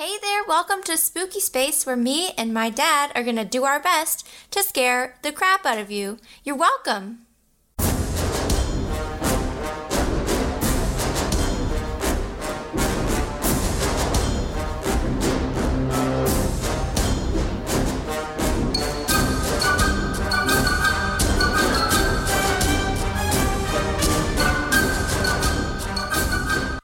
Hey 0.00 0.16
there, 0.22 0.42
welcome 0.48 0.82
to 0.84 0.96
Spooky 0.96 1.40
Space, 1.40 1.84
where 1.84 1.94
me 1.94 2.30
and 2.38 2.54
my 2.54 2.70
dad 2.70 3.12
are 3.14 3.22
gonna 3.22 3.44
do 3.44 3.64
our 3.64 3.78
best 3.78 4.26
to 4.50 4.62
scare 4.62 5.16
the 5.20 5.30
crap 5.30 5.66
out 5.66 5.76
of 5.76 5.90
you. 5.90 6.16
You're 6.42 6.56
welcome. 6.56 7.26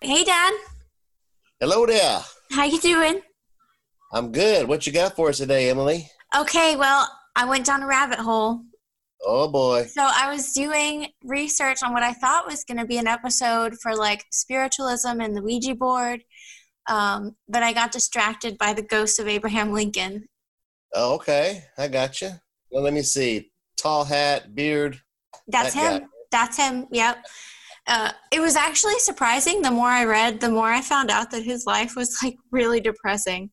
Hey, 0.03 0.23
Dad. 0.23 0.53
Hello 1.59 1.87
there. 1.87 2.21
How 2.51 2.65
you 2.65 2.81
doing? 2.81 3.21
I'm 4.13 4.33
good. 4.33 4.69
What 4.69 4.87
you 4.87 4.93
got 4.93 5.17
for 5.17 5.29
us 5.29 5.39
today, 5.39 5.69
Emily? 5.71 6.09
Okay, 6.37 6.77
well, 6.77 7.09
I 7.35 7.45
went 7.45 7.67
down 7.67 7.83
a 7.83 7.87
rabbit 7.87 8.19
hole. 8.19 8.63
Oh 9.25 9.49
boy. 9.49 9.87
So 9.87 10.03
I 10.03 10.33
was 10.33 10.53
doing 10.53 11.09
research 11.25 11.83
on 11.83 11.93
what 11.93 12.03
I 12.03 12.13
thought 12.13 12.47
was 12.47 12.65
going 12.65 12.79
to 12.79 12.87
be 12.87 12.99
an 12.99 13.07
episode 13.07 13.75
for 13.83 13.97
like 13.97 14.25
spiritualism 14.31 15.21
and 15.21 15.37
the 15.37 15.43
Ouija 15.43 15.75
board, 15.75 16.23
um, 16.89 17.35
but 17.49 17.63
I 17.63 17.73
got 17.73 17.93
distracted 17.93 18.57
by 18.59 18.73
the 18.73 18.83
ghost 18.83 19.19
of 19.19 19.27
Abraham 19.27 19.73
Lincoln. 19.73 20.27
Oh, 20.95 21.15
okay. 21.15 21.65
I 21.77 21.89
got 21.89 22.21
you. 22.21 22.31
Well, 22.71 22.83
let 22.83 22.93
me 22.93 23.03
see. 23.03 23.51
Tall 23.77 24.05
hat, 24.05 24.55
beard. 24.55 25.01
That's 25.49 25.75
That 25.75 26.01
him. 26.03 26.09
That's 26.31 26.57
him. 26.57 26.87
Yep. 26.91 27.25
Uh, 27.89 28.11
it 28.33 28.41
was 28.41 28.57
actually 28.57 28.99
surprising. 28.99 29.63
The 29.63 29.71
more 29.71 29.89
I 29.89 30.05
read, 30.05 30.41
the 30.41 30.51
more 30.51 30.67
I 30.69 30.81
found 30.81 31.11
out 31.11 31.31
that 31.31 31.45
his 31.45 31.67
life 31.67 31.95
was 31.97 32.19
like 32.23 32.37
really 32.51 32.81
depressing. 32.81 33.51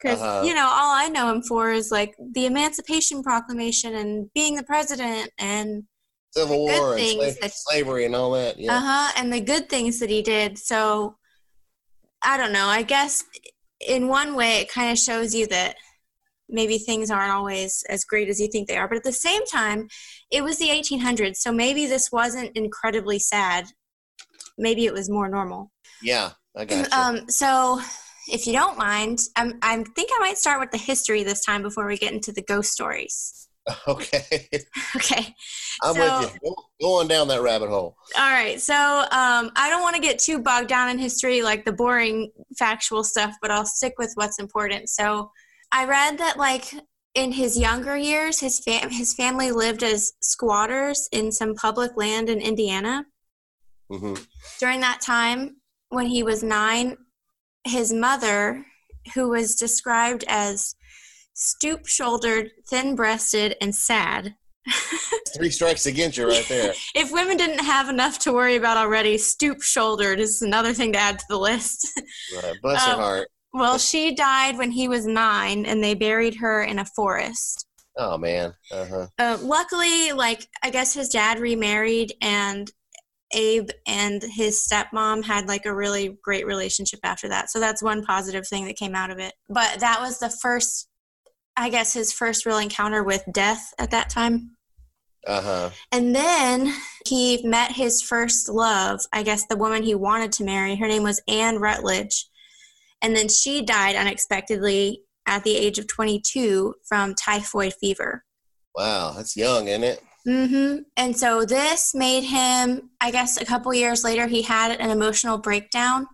Because 0.00 0.20
Uh-huh. 0.20 0.46
you 0.46 0.54
know, 0.54 0.64
all 0.66 0.94
I 0.96 1.08
know 1.08 1.30
him 1.30 1.42
for 1.42 1.70
is 1.70 1.90
like 1.90 2.14
the 2.32 2.46
Emancipation 2.46 3.22
Proclamation 3.22 3.96
and 3.96 4.30
being 4.34 4.56
the 4.56 4.62
president 4.64 5.30
and 5.38 5.84
Civil 6.32 6.64
War 6.64 6.96
and 6.96 7.06
slave- 7.06 7.40
that- 7.40 7.52
slavery 7.54 8.04
and 8.06 8.14
all 8.16 8.30
that. 8.32 8.58
Yeah. 8.58 8.76
Uh 8.76 8.80
huh. 8.80 9.12
And 9.16 9.32
the 9.32 9.40
good 9.40 9.68
things 9.68 9.98
that 9.98 10.08
he 10.08 10.22
did. 10.22 10.56
So 10.56 11.16
I 12.22 12.36
don't 12.38 12.52
know. 12.52 12.66
I 12.66 12.82
guess 12.82 13.24
in 13.86 14.08
one 14.08 14.34
way, 14.36 14.58
it 14.60 14.70
kind 14.70 14.90
of 14.90 14.98
shows 14.98 15.34
you 15.34 15.46
that 15.48 15.76
maybe 16.50 16.78
things 16.78 17.10
aren't 17.10 17.32
always 17.32 17.84
as 17.88 18.04
great 18.04 18.28
as 18.28 18.40
you 18.40 18.48
think 18.48 18.68
they 18.68 18.76
are. 18.76 18.88
But 18.88 18.98
at 18.98 19.04
the 19.04 19.12
same 19.12 19.44
time, 19.46 19.88
it 20.30 20.42
was 20.42 20.58
the 20.58 20.68
1800s. 20.68 21.36
So 21.36 21.52
maybe 21.52 21.86
this 21.86 22.10
wasn't 22.12 22.56
incredibly 22.56 23.18
sad. 23.18 23.66
Maybe 24.58 24.86
it 24.86 24.92
was 24.92 25.08
more 25.08 25.28
normal. 25.28 25.70
Yeah, 26.02 26.30
I 26.56 26.64
got. 26.64 26.92
Um, 26.92 27.28
so 27.28 27.80
if 28.28 28.46
you 28.46 28.52
don't 28.52 28.78
mind, 28.78 29.20
I'm, 29.36 29.58
I 29.62 29.76
think 29.96 30.10
I 30.14 30.18
might 30.20 30.38
start 30.38 30.60
with 30.60 30.70
the 30.70 30.78
history 30.78 31.22
this 31.22 31.44
time 31.44 31.62
before 31.62 31.86
we 31.86 31.96
get 31.96 32.12
into 32.12 32.32
the 32.32 32.42
ghost 32.42 32.72
stories. 32.72 33.48
okay. 33.88 34.48
Okay. 34.96 35.34
I'm 35.82 35.94
so- 35.94 36.20
with 36.20 36.38
you. 36.42 36.54
Go 36.80 37.00
on 37.00 37.08
down 37.08 37.28
that 37.28 37.42
rabbit 37.42 37.68
hole. 37.68 37.96
All 38.16 38.30
right, 38.30 38.60
so 38.60 38.74
um, 38.74 39.50
I 39.56 39.68
don't 39.70 39.82
want 39.82 39.94
to 39.96 40.02
get 40.02 40.18
too 40.18 40.38
bogged 40.40 40.68
down 40.68 40.88
in 40.88 40.98
history, 40.98 41.42
like 41.42 41.64
the 41.64 41.72
boring 41.72 42.30
factual 42.58 43.04
stuff, 43.04 43.34
but 43.40 43.50
I'll 43.50 43.66
stick 43.66 43.94
with 43.98 44.10
what's 44.14 44.38
important. 44.38 44.88
So 44.88 45.30
I 45.72 45.84
read 45.84 46.18
that, 46.18 46.36
like 46.36 46.74
in 47.14 47.32
his 47.32 47.58
younger 47.58 47.96
years, 47.96 48.40
his 48.40 48.60
fam- 48.60 48.90
his 48.90 49.14
family 49.14 49.50
lived 49.52 49.82
as 49.82 50.12
squatters 50.20 51.08
in 51.12 51.32
some 51.32 51.54
public 51.54 51.92
land 51.96 52.28
in 52.28 52.40
Indiana. 52.40 53.04
hmm 53.90 54.14
During 54.58 54.80
that 54.80 55.00
time, 55.00 55.56
when 55.90 56.06
he 56.06 56.22
was 56.22 56.42
nine, 56.42 56.96
his 57.64 57.92
mother, 57.92 58.64
who 59.14 59.28
was 59.30 59.56
described 59.56 60.24
as 60.28 60.74
stoop-shouldered, 61.34 62.50
thin-breasted, 62.68 63.56
and 63.60 63.74
sad, 63.74 64.34
Three 65.36 65.50
strikes 65.50 65.86
against 65.86 66.18
you 66.18 66.28
right 66.28 66.44
there. 66.48 66.74
if 66.94 67.10
women 67.12 67.36
didn't 67.36 67.64
have 67.64 67.88
enough 67.88 68.18
to 68.20 68.32
worry 68.32 68.56
about 68.56 68.76
already, 68.76 69.16
stoop 69.16 69.62
shouldered 69.62 70.20
is 70.20 70.42
another 70.42 70.72
thing 70.74 70.92
to 70.92 70.98
add 70.98 71.18
to 71.18 71.24
the 71.28 71.38
list. 71.38 71.88
Right. 72.36 72.54
Bless 72.62 72.86
Um, 72.86 72.98
heart. 73.00 73.28
Well, 73.52 73.78
she 73.78 74.14
died 74.14 74.56
when 74.58 74.70
he 74.70 74.88
was 74.88 75.06
nine, 75.06 75.66
and 75.66 75.82
they 75.82 75.94
buried 75.94 76.36
her 76.36 76.62
in 76.62 76.78
a 76.78 76.84
forest. 76.84 77.66
Oh 77.96 78.16
man. 78.16 78.54
Uh 78.70 78.86
huh. 78.86 79.06
Uh, 79.18 79.38
luckily, 79.42 80.12
like, 80.12 80.46
I 80.62 80.70
guess 80.70 80.94
his 80.94 81.08
dad 81.08 81.40
remarried, 81.40 82.14
and 82.22 82.70
Abe 83.32 83.70
and 83.86 84.22
his 84.22 84.66
stepmom 84.68 85.24
had 85.24 85.48
like 85.48 85.66
a 85.66 85.74
really 85.74 86.18
great 86.22 86.46
relationship 86.46 87.00
after 87.04 87.28
that. 87.28 87.50
So 87.50 87.60
that's 87.60 87.82
one 87.82 88.04
positive 88.04 88.46
thing 88.46 88.66
that 88.66 88.76
came 88.76 88.94
out 88.94 89.10
of 89.10 89.18
it. 89.18 89.34
But 89.48 89.80
that 89.80 90.00
was 90.00 90.18
the 90.18 90.30
first, 90.30 90.88
I 91.56 91.68
guess, 91.68 91.92
his 91.92 92.12
first 92.12 92.46
real 92.46 92.58
encounter 92.58 93.04
with 93.04 93.24
death 93.32 93.72
at 93.78 93.90
that 93.90 94.10
time. 94.10 94.56
Uh 95.26 95.42
huh. 95.42 95.70
And 95.92 96.14
then 96.14 96.72
he 97.06 97.46
met 97.46 97.72
his 97.72 98.00
first 98.00 98.48
love, 98.48 99.00
I 99.12 99.22
guess 99.22 99.46
the 99.46 99.56
woman 99.56 99.82
he 99.82 99.94
wanted 99.94 100.32
to 100.32 100.44
marry. 100.44 100.76
Her 100.76 100.88
name 100.88 101.02
was 101.02 101.20
Ann 101.28 101.58
Rutledge. 101.58 102.26
And 103.02 103.16
then 103.16 103.28
she 103.28 103.62
died 103.62 103.96
unexpectedly 103.96 105.02
at 105.26 105.44
the 105.44 105.56
age 105.56 105.78
of 105.78 105.86
22 105.86 106.74
from 106.86 107.14
typhoid 107.14 107.74
fever. 107.74 108.24
Wow, 108.74 109.12
that's 109.16 109.36
young, 109.36 109.68
isn't 109.68 109.84
it? 109.84 110.02
Mm 110.26 110.48
hmm 110.48 110.78
And 110.96 111.16
so 111.16 111.44
this 111.44 111.94
made 111.94 112.24
him, 112.24 112.90
I 113.00 113.10
guess 113.10 113.40
a 113.40 113.44
couple 113.44 113.72
years 113.72 114.04
later, 114.04 114.26
he 114.26 114.42
had 114.42 114.78
an 114.78 114.90
emotional 114.90 115.38
breakdown. 115.38 116.06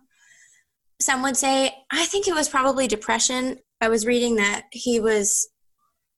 Some 1.01 1.21
would 1.23 1.37
say, 1.37 1.75
I 1.91 2.05
think 2.05 2.27
it 2.27 2.33
was 2.33 2.49
probably 2.49 2.87
depression. 2.87 3.57
I 3.81 3.89
was 3.89 4.05
reading 4.05 4.37
that 4.37 4.63
he 4.71 4.99
was 4.99 5.49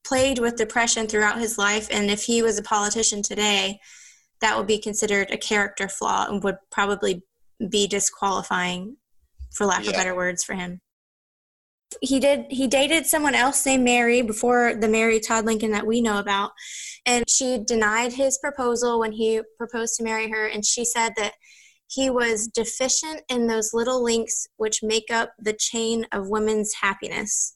plagued 0.05 0.39
with 0.39 0.55
depression 0.55 1.07
throughout 1.07 1.39
his 1.39 1.57
life, 1.57 1.87
and 1.91 2.09
if 2.09 2.23
he 2.23 2.41
was 2.41 2.57
a 2.57 2.63
politician 2.63 3.21
today, 3.21 3.79
that 4.41 4.57
would 4.57 4.67
be 4.67 4.79
considered 4.79 5.31
a 5.31 5.37
character 5.37 5.87
flaw 5.89 6.27
and 6.29 6.43
would 6.43 6.57
probably 6.71 7.23
be 7.69 7.87
disqualifying, 7.87 8.95
for 9.59 9.65
lack 9.67 9.85
of 9.85 9.93
better 9.93 10.15
words, 10.15 10.41
for 10.43 10.53
him. 10.53 10.79
He 12.01 12.19
did. 12.19 12.45
He 12.49 12.67
dated 12.67 13.05
someone 13.05 13.35
else 13.35 13.65
named 13.65 13.83
Mary 13.83 14.21
before 14.21 14.73
the 14.73 14.87
Mary 14.87 15.19
Todd 15.19 15.45
Lincoln 15.45 15.71
that 15.71 15.85
we 15.85 16.01
know 16.01 16.19
about, 16.19 16.51
and 17.05 17.27
she 17.29 17.57
denied 17.65 18.13
his 18.13 18.37
proposal 18.37 18.99
when 18.99 19.11
he 19.11 19.41
proposed 19.57 19.95
to 19.95 20.03
marry 20.03 20.29
her 20.29 20.47
and 20.47 20.65
she 20.65 20.85
said 20.85 21.13
that 21.17 21.33
he 21.87 22.09
was 22.09 22.47
deficient 22.47 23.21
in 23.29 23.47
those 23.47 23.73
little 23.73 24.03
links 24.03 24.47
which 24.57 24.83
make 24.83 25.11
up 25.11 25.31
the 25.39 25.53
chain 25.53 26.05
of 26.11 26.29
women's 26.29 26.73
happiness 26.81 27.55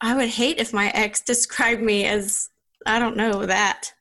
i 0.00 0.14
would 0.14 0.28
hate 0.28 0.58
if 0.58 0.72
my 0.72 0.90
ex 0.94 1.20
described 1.26 1.82
me 1.82 2.06
as 2.06 2.48
i 2.86 2.98
don't 2.98 3.16
know 3.16 3.46
that 3.46 3.92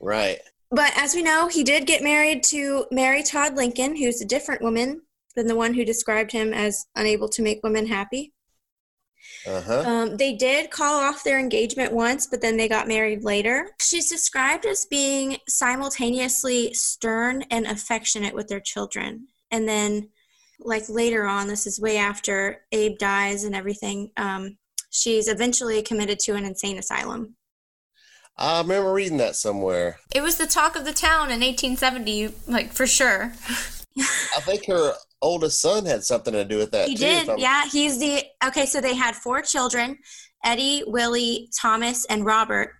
Right. 0.00 0.38
but 0.70 0.92
as 0.96 1.14
we 1.14 1.22
know 1.22 1.48
he 1.48 1.64
did 1.64 1.86
get 1.86 2.02
married 2.02 2.42
to 2.44 2.86
mary 2.90 3.22
todd 3.22 3.56
lincoln 3.56 3.96
who's 3.96 4.20
a 4.20 4.26
different 4.26 4.62
woman 4.62 5.00
than 5.36 5.46
the 5.46 5.56
one 5.56 5.74
who 5.74 5.84
described 5.84 6.32
him 6.32 6.52
as 6.52 6.86
unable 6.96 7.28
to 7.28 7.42
make 7.42 7.62
women 7.62 7.86
happy 7.86 8.32
Uh 9.46 9.60
huh. 9.60 9.82
Um, 9.86 10.16
they 10.16 10.34
did 10.34 10.70
call 10.70 11.00
off 11.00 11.24
their 11.24 11.38
engagement 11.38 11.92
once, 11.92 12.26
but 12.26 12.40
then 12.40 12.56
they 12.56 12.68
got 12.68 12.88
married 12.88 13.24
later. 13.24 13.70
She's 13.80 14.08
described 14.08 14.66
as 14.66 14.86
being 14.86 15.38
simultaneously 15.48 16.74
stern 16.74 17.42
and 17.50 17.66
affectionate 17.66 18.34
with 18.34 18.48
their 18.48 18.60
children. 18.60 19.28
And 19.50 19.68
then, 19.68 20.10
like 20.60 20.88
later 20.88 21.24
on, 21.26 21.48
this 21.48 21.66
is 21.66 21.80
way 21.80 21.96
after 21.96 22.64
Abe 22.72 22.98
dies 22.98 23.44
and 23.44 23.54
everything, 23.54 24.10
um, 24.16 24.56
she's 24.90 25.28
eventually 25.28 25.82
committed 25.82 26.18
to 26.20 26.34
an 26.34 26.44
insane 26.44 26.78
asylum. 26.78 27.36
I 28.36 28.60
remember 28.60 28.92
reading 28.92 29.18
that 29.18 29.36
somewhere. 29.36 30.00
It 30.14 30.22
was 30.22 30.36
the 30.38 30.46
talk 30.46 30.74
of 30.74 30.84
the 30.84 30.92
town 30.92 31.30
in 31.30 31.40
1870, 31.40 32.34
like 32.48 32.72
for 32.72 32.86
sure. 32.86 33.32
I 33.96 34.40
think 34.40 34.66
her 34.66 34.94
oldest 35.24 35.60
son 35.60 35.84
had 35.86 36.04
something 36.04 36.32
to 36.34 36.44
do 36.44 36.58
with 36.58 36.70
that 36.72 36.88
He 36.88 36.94
too. 36.94 37.04
did, 37.04 37.28
yeah. 37.38 37.66
He's 37.68 37.98
the 37.98 38.22
okay. 38.46 38.66
So 38.66 38.80
they 38.80 38.94
had 38.94 39.14
four 39.16 39.40
children: 39.42 39.98
Eddie, 40.44 40.82
Willie, 40.86 41.48
Thomas, 41.60 42.04
and 42.06 42.24
Robert. 42.24 42.70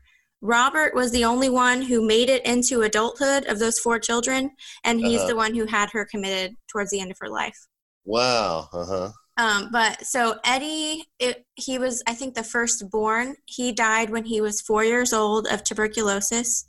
Robert 0.42 0.94
was 0.94 1.10
the 1.10 1.24
only 1.24 1.48
one 1.48 1.80
who 1.82 2.06
made 2.06 2.28
it 2.28 2.44
into 2.44 2.82
adulthood 2.82 3.46
of 3.46 3.58
those 3.58 3.78
four 3.78 3.98
children, 3.98 4.50
and 4.84 5.00
he's 5.00 5.20
Uh-huh. 5.20 5.28
the 5.28 5.36
one 5.36 5.54
who 5.54 5.64
had 5.66 5.88
her 5.90 6.04
committed 6.04 6.54
towards 6.70 6.90
the 6.90 7.00
end 7.00 7.10
of 7.10 7.16
her 7.20 7.30
life. 7.30 7.56
Wow. 8.04 8.68
Uh 8.72 8.84
huh. 8.84 9.10
Um, 9.36 9.68
but 9.72 10.04
so 10.06 10.38
Eddie, 10.44 11.02
it, 11.18 11.44
he 11.56 11.78
was, 11.78 12.02
I 12.06 12.14
think, 12.14 12.34
the 12.34 12.44
firstborn. 12.44 13.34
He 13.46 13.72
died 13.72 14.10
when 14.10 14.24
he 14.24 14.40
was 14.40 14.60
four 14.60 14.84
years 14.84 15.12
old 15.12 15.46
of 15.48 15.64
tuberculosis, 15.64 16.66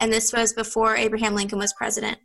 and 0.00 0.12
this 0.12 0.32
was 0.32 0.52
before 0.54 0.96
Abraham 0.96 1.34
Lincoln 1.36 1.58
was 1.58 1.72
president. 1.74 2.18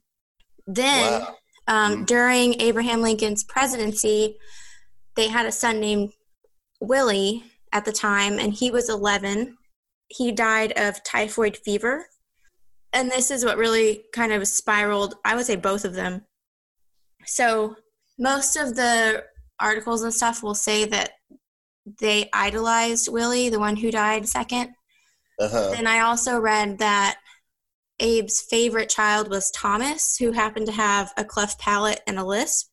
Then, 0.66 1.22
Wow. 1.22 1.36
Um, 1.70 2.04
during 2.04 2.60
Abraham 2.60 3.02
Lincoln's 3.02 3.44
presidency, 3.44 4.38
they 5.16 5.28
had 5.28 5.46
a 5.46 5.52
son 5.52 5.80
named 5.80 6.12
Willie 6.82 7.44
at 7.72 7.86
the 7.86 7.92
time, 7.92 8.40
and 8.40 8.52
he 8.52 8.72
was 8.72 8.90
11. 8.90 9.56
He 10.08 10.32
died 10.32 10.74
of 10.78 11.04
typhoid 11.04 11.58
fever. 11.58 12.08
And 12.92 13.12
this 13.12 13.30
is 13.30 13.46
what 13.46 13.58
really 13.58 14.04
kind 14.14 14.34
of 14.34 14.48
spiraled, 14.48 15.16
I 15.24 15.36
would 15.36 15.46
say 15.46 15.56
both 15.56 15.86
of 15.86 15.94
them. 15.94 16.26
So, 17.26 17.76
most 18.18 18.56
of 18.56 18.76
the 18.76 19.24
articles 19.60 20.02
and 20.02 20.14
stuff 20.14 20.42
will 20.42 20.56
say 20.56 20.86
that 20.86 21.12
they 22.00 22.30
idolized 22.34 23.12
Willie, 23.12 23.50
the 23.50 23.60
one 23.60 23.76
who 23.76 23.92
died 23.92 24.28
second. 24.28 24.72
Uh-huh. 25.40 25.74
And 25.78 25.88
I 25.88 26.00
also 26.00 26.40
read 26.40 26.80
that 26.80 27.20
Abe's 28.02 28.42
favorite 28.42 28.90
child 28.90 29.30
was 29.30 29.52
Thomas, 29.52 30.18
who 30.18 30.32
happened 30.32 30.66
to 30.68 30.72
have 30.72 31.12
a 31.18 31.24
cleft 31.26 31.60
palate 31.60 32.02
and 32.08 32.18
a 32.20 32.24
lisp. 32.26 32.68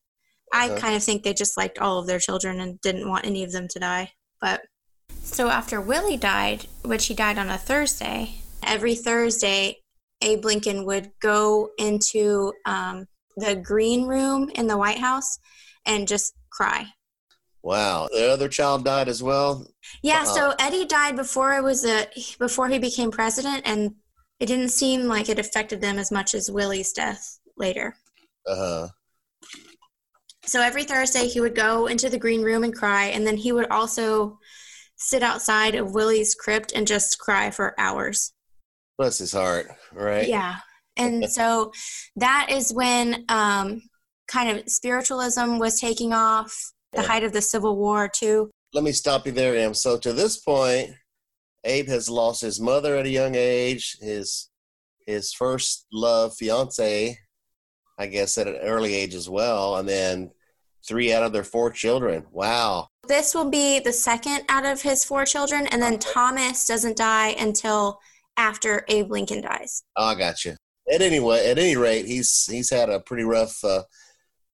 I 0.53 0.69
Uh-huh. 0.69 0.77
kind 0.79 0.95
of 0.95 1.03
think 1.03 1.23
they 1.23 1.33
just 1.33 1.57
liked 1.57 1.77
all 1.79 1.99
of 1.99 2.07
their 2.07 2.19
children 2.19 2.59
and 2.61 2.79
didn't 2.81 3.09
want 3.09 3.25
any 3.25 3.43
of 3.43 3.51
them 3.51 3.67
to 3.69 3.79
die. 3.79 4.13
But 4.39 4.61
so 5.23 5.49
after 5.49 5.81
Willie 5.81 6.17
died, 6.17 6.67
which 6.83 7.07
he 7.07 7.13
died 7.13 7.37
on 7.37 7.49
a 7.49 7.57
Thursday, 7.57 8.35
every 8.63 8.95
Thursday, 8.95 9.81
Abe 10.21 10.45
Lincoln 10.45 10.85
would 10.85 11.11
go 11.21 11.69
into 11.77 12.53
um, 12.65 13.07
the 13.35 13.55
green 13.55 14.05
room 14.07 14.49
in 14.55 14.67
the 14.67 14.77
White 14.77 14.99
House 14.99 15.37
and 15.85 16.07
just 16.07 16.33
cry. 16.51 16.87
Wow. 17.61 18.07
The 18.13 18.31
other 18.31 18.47
child 18.47 18.85
died 18.85 19.09
as 19.09 19.21
well. 19.21 19.67
Yeah, 20.01 20.23
Wow. 20.23 20.33
so 20.33 20.53
Eddie 20.59 20.85
died 20.85 21.15
before 21.17 21.53
it 21.53 21.63
was 21.63 21.85
a 21.85 22.07
before 22.39 22.69
he 22.69 22.79
became 22.79 23.11
president, 23.11 23.63
and 23.65 23.95
it 24.39 24.45
didn't 24.45 24.69
seem 24.69 25.03
like 25.03 25.29
it 25.29 25.39
affected 25.39 25.81
them 25.81 25.97
as 25.97 26.11
much 26.11 26.33
as 26.35 26.51
Willie's 26.51 26.93
death 26.93 27.39
later. 27.57 27.95
Uh-huh. 28.45 28.87
So 30.45 30.61
every 30.61 30.83
Thursday 30.85 31.27
he 31.27 31.41
would 31.41 31.55
go 31.55 31.87
into 31.87 32.09
the 32.09 32.17
green 32.17 32.41
room 32.41 32.63
and 32.63 32.73
cry, 32.73 33.05
and 33.07 33.25
then 33.27 33.35
he 33.37 33.51
would 33.51 33.69
also 33.69 34.39
sit 34.95 35.21
outside 35.21 35.75
of 35.75 35.93
Willie's 35.93 36.35
crypt 36.35 36.71
and 36.73 36.87
just 36.87 37.19
cry 37.19 37.51
for 37.51 37.75
hours. 37.77 38.33
Bless 38.97 39.17
his 39.19 39.31
heart, 39.33 39.67
right? 39.93 40.27
Yeah. 40.27 40.55
And 40.95 41.29
so 41.29 41.71
that 42.15 42.47
is 42.49 42.73
when 42.73 43.25
um, 43.29 43.81
kind 44.27 44.57
of 44.57 44.67
spiritualism 44.69 45.59
was 45.59 45.79
taking 45.79 46.13
off, 46.13 46.55
the 46.93 47.01
Yeah. 47.01 47.07
height 47.07 47.23
of 47.23 47.33
the 47.33 47.41
Civil 47.41 47.75
War, 47.75 48.07
too. 48.11 48.49
Let 48.73 48.83
me 48.83 48.91
stop 48.91 49.25
you 49.27 49.31
there, 49.33 49.55
Am. 49.55 49.73
So 49.73 49.97
to 49.99 50.13
this 50.13 50.37
point, 50.37 50.91
Abe 51.63 51.87
has 51.87 52.09
lost 52.09 52.41
his 52.41 52.59
mother 52.59 52.95
at 52.95 53.05
a 53.05 53.09
young 53.09 53.35
age, 53.35 53.97
his 53.99 54.49
his 55.05 55.33
first 55.33 55.85
love, 55.91 56.35
fiance, 56.35 57.17
I 57.97 58.07
guess 58.07 58.37
at 58.37 58.47
an 58.47 58.57
early 58.57 58.93
age 58.93 59.15
as 59.15 59.29
well, 59.29 59.77
and 59.77 59.87
then 59.87 60.31
three 60.85 61.13
out 61.13 61.23
of 61.23 61.33
their 61.33 61.43
four 61.43 61.71
children. 61.71 62.25
Wow. 62.31 62.87
This 63.07 63.33
will 63.33 63.49
be 63.49 63.79
the 63.79 63.93
second 63.93 64.43
out 64.49 64.65
of 64.65 64.81
his 64.81 65.03
four 65.03 65.25
children, 65.25 65.67
and 65.67 65.81
then 65.81 65.97
Thomas 65.97 66.65
doesn't 66.65 66.97
die 66.97 67.29
until 67.39 67.99
after 68.35 68.85
Abe 68.89 69.11
Lincoln 69.11 69.41
dies. 69.41 69.83
Oh, 69.95 70.05
I 70.05 70.15
got 70.15 70.45
you. 70.45 70.55
At 70.93 71.01
any 71.01 71.19
way, 71.19 71.49
at 71.49 71.57
any 71.57 71.75
rate, 71.75 72.05
he's 72.05 72.45
he's 72.45 72.69
had 72.69 72.89
a 72.89 72.99
pretty 72.99 73.23
rough 73.23 73.61
uh, 73.63 73.83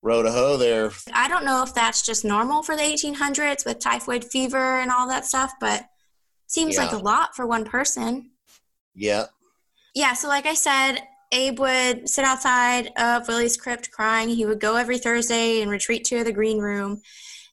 road 0.01 0.23
to 0.23 0.31
hoe 0.31 0.57
there. 0.57 0.91
I 1.13 1.27
don't 1.27 1.45
know 1.45 1.63
if 1.63 1.73
that's 1.73 2.03
just 2.03 2.25
normal 2.25 2.63
for 2.63 2.75
the 2.75 2.81
1800s 2.81 3.65
with 3.65 3.79
typhoid 3.79 4.25
fever 4.25 4.79
and 4.79 4.91
all 4.91 5.07
that 5.07 5.25
stuff, 5.25 5.53
but 5.59 5.85
seems 6.53 6.77
like 6.77 6.91
a 6.91 6.97
lot 6.97 7.35
for 7.35 7.47
one 7.47 7.65
person. 7.65 8.29
Yeah. 8.93 9.25
Yeah, 9.95 10.13
so 10.13 10.27
like 10.27 10.45
I 10.45 10.53
said, 10.53 10.99
Abe 11.31 11.59
would 11.59 12.07
sit 12.07 12.23
outside 12.25 12.91
of 12.97 13.27
Willie's 13.27 13.57
crypt 13.57 13.89
crying. 13.91 14.29
He 14.29 14.45
would 14.45 14.59
go 14.59 14.75
every 14.75 14.99
Thursday 14.99 15.61
and 15.61 15.71
retreat 15.71 16.05
to 16.05 16.23
the 16.23 16.31
green 16.31 16.59
room. 16.59 17.01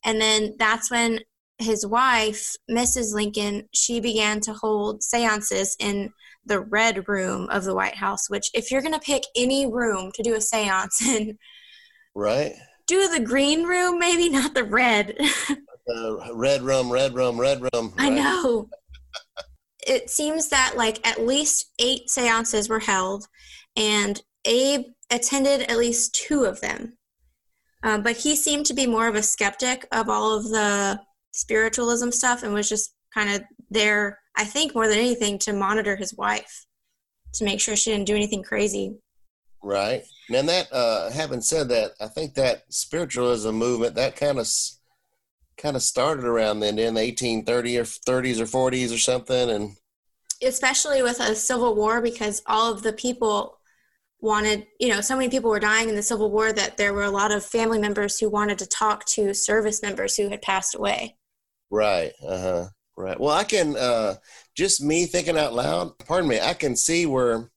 And 0.05 0.20
then 0.20 0.55
that's 0.58 0.91
when 0.91 1.20
his 1.58 1.87
wife, 1.87 2.56
Mrs. 2.70 3.14
Lincoln, 3.14 3.69
she 3.73 4.00
began 4.00 4.41
to 4.41 4.52
hold 4.52 5.02
seances 5.02 5.76
in 5.79 6.11
the 6.44 6.61
red 6.61 7.06
room 7.08 7.49
of 7.50 7.64
the 7.64 7.75
White 7.75 7.97
House, 7.97 8.29
which 8.29 8.50
if 8.55 8.70
you're 8.70 8.82
going 8.82 8.94
to 8.94 9.00
pick 9.00 9.23
any 9.37 9.67
room 9.67 10.11
to 10.14 10.23
do 10.23 10.35
a 10.35 10.41
seance 10.41 11.00
in, 11.06 11.38
Right. 12.14 12.55
do 12.87 13.08
the 13.08 13.20
green 13.20 13.64
room, 13.64 13.99
maybe 13.99 14.29
not 14.29 14.52
the 14.55 14.64
red. 14.64 15.17
Uh, 15.93 16.32
red 16.35 16.62
room, 16.62 16.93
red 16.93 17.14
room, 17.14 17.41
red 17.41 17.61
rum. 17.73 17.93
I 17.99 18.11
know. 18.11 18.69
It 19.87 20.11
seems 20.11 20.49
that 20.49 20.75
like 20.77 21.06
at 21.06 21.27
least 21.27 21.73
eight 21.79 22.11
seances 22.11 22.69
were 22.69 22.81
held, 22.81 23.27
and 23.77 24.21
Abe 24.44 24.85
attended 25.11 25.62
at 25.62 25.79
least 25.79 26.15
two 26.15 26.44
of 26.44 26.61
them. 26.61 26.97
Um, 27.82 28.03
but 28.03 28.17
he 28.17 28.37
seemed 28.37 28.67
to 28.67 28.75
be 28.75 28.87
more 28.87 29.09
of 29.09 29.15
a 29.15 29.23
skeptic 29.23 29.87
of 29.93 30.09
all 30.09 30.37
of 30.37 30.44
the 30.50 31.00
spiritualism 31.32 32.11
stuff 32.11 32.43
and 32.43 32.53
was 32.53 32.69
just 32.69 32.94
kind 33.15 33.31
of 33.31 33.43
there, 33.71 34.19
I 34.37 34.44
think, 34.44 34.75
more 34.75 34.87
than 34.87 34.99
anything, 34.99 35.38
to 35.41 35.53
monitor 35.53 35.97
his 35.97 36.15
wife 36.15 36.67
to 37.35 37.44
make 37.44 37.61
sure 37.61 37.76
she 37.76 37.91
didn't 37.91 38.06
do 38.06 38.17
anything 38.17 38.43
crazy. 38.43 38.97
Right. 39.62 40.03
And 40.35 40.49
that, 40.49 40.73
uh, 40.73 41.11
having 41.11 41.41
said 41.41 41.69
that, 41.71 41.93
I 42.00 42.09
think 42.09 42.35
that 42.35 42.65
spiritualism 42.71 43.50
movement 43.50 43.94
that 43.97 44.17
kind 44.17 44.38
of 44.38 44.49
kind 45.61 45.77
of 45.77 45.83
started 45.83 46.25
around 46.25 46.61
then 46.61 46.79
in 46.79 46.95
the 46.95 47.01
1830 47.01 47.79
or 47.79 47.85
30s 47.85 48.41
or 48.41 48.71
40s 48.71 48.95
or 48.95 48.99
something, 48.99 49.51
and 49.51 49.77
especially 50.43 51.03
with 51.03 51.21
a 51.21 51.35
civil 51.35 51.75
war 51.75 52.01
because 52.01 52.43
all 52.47 52.73
of 52.73 52.83
the 52.83 52.93
people 52.93 53.59
wanted 54.23 54.67
you 54.79 54.89
know 54.89 55.01
so 55.01 55.17
many 55.17 55.31
people 55.31 55.51
were 55.51 55.61
dying 55.61 55.89
in 55.89 55.97
the 55.97 56.03
civil 56.03 56.31
war 56.31 56.53
that 56.53 56.77
there 56.77 56.93
were 56.93 57.05
a 57.05 57.11
lot 57.11 57.33
of 57.33 57.45
family 57.45 57.79
members 57.79 58.19
who 58.19 58.29
wanted 58.29 58.59
to 58.59 58.67
talk 58.67 59.03
to 59.07 59.33
service 59.33 59.81
members 59.83 60.15
who 60.15 60.29
had 60.29 60.43
passed 60.43 60.75
away 60.75 61.17
right, 61.71 62.12
uh 62.27 62.39
huh, 62.39 62.67
right. 62.97 63.19
Well, 63.19 63.35
I 63.35 63.45
can 63.45 63.77
uh, 63.77 64.17
just 64.57 64.83
me 64.83 65.07
thinking 65.07 65.39
out 65.39 65.55
loud. 65.55 65.99
Pardon 66.01 66.29
me. 66.29 66.41
I 66.41 66.55
can 66.55 66.77
see 66.77 67.07
where 67.07 67.51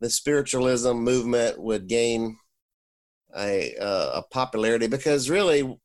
the 0.00 0.08
spiritualism 0.08 0.92
movement 0.92 1.60
would 1.60 1.88
gain 1.88 2.38
a 3.36 3.76
uh, 3.76 4.20
a 4.20 4.22
popularity 4.30 4.86
because 4.86 5.30
really 5.30 5.76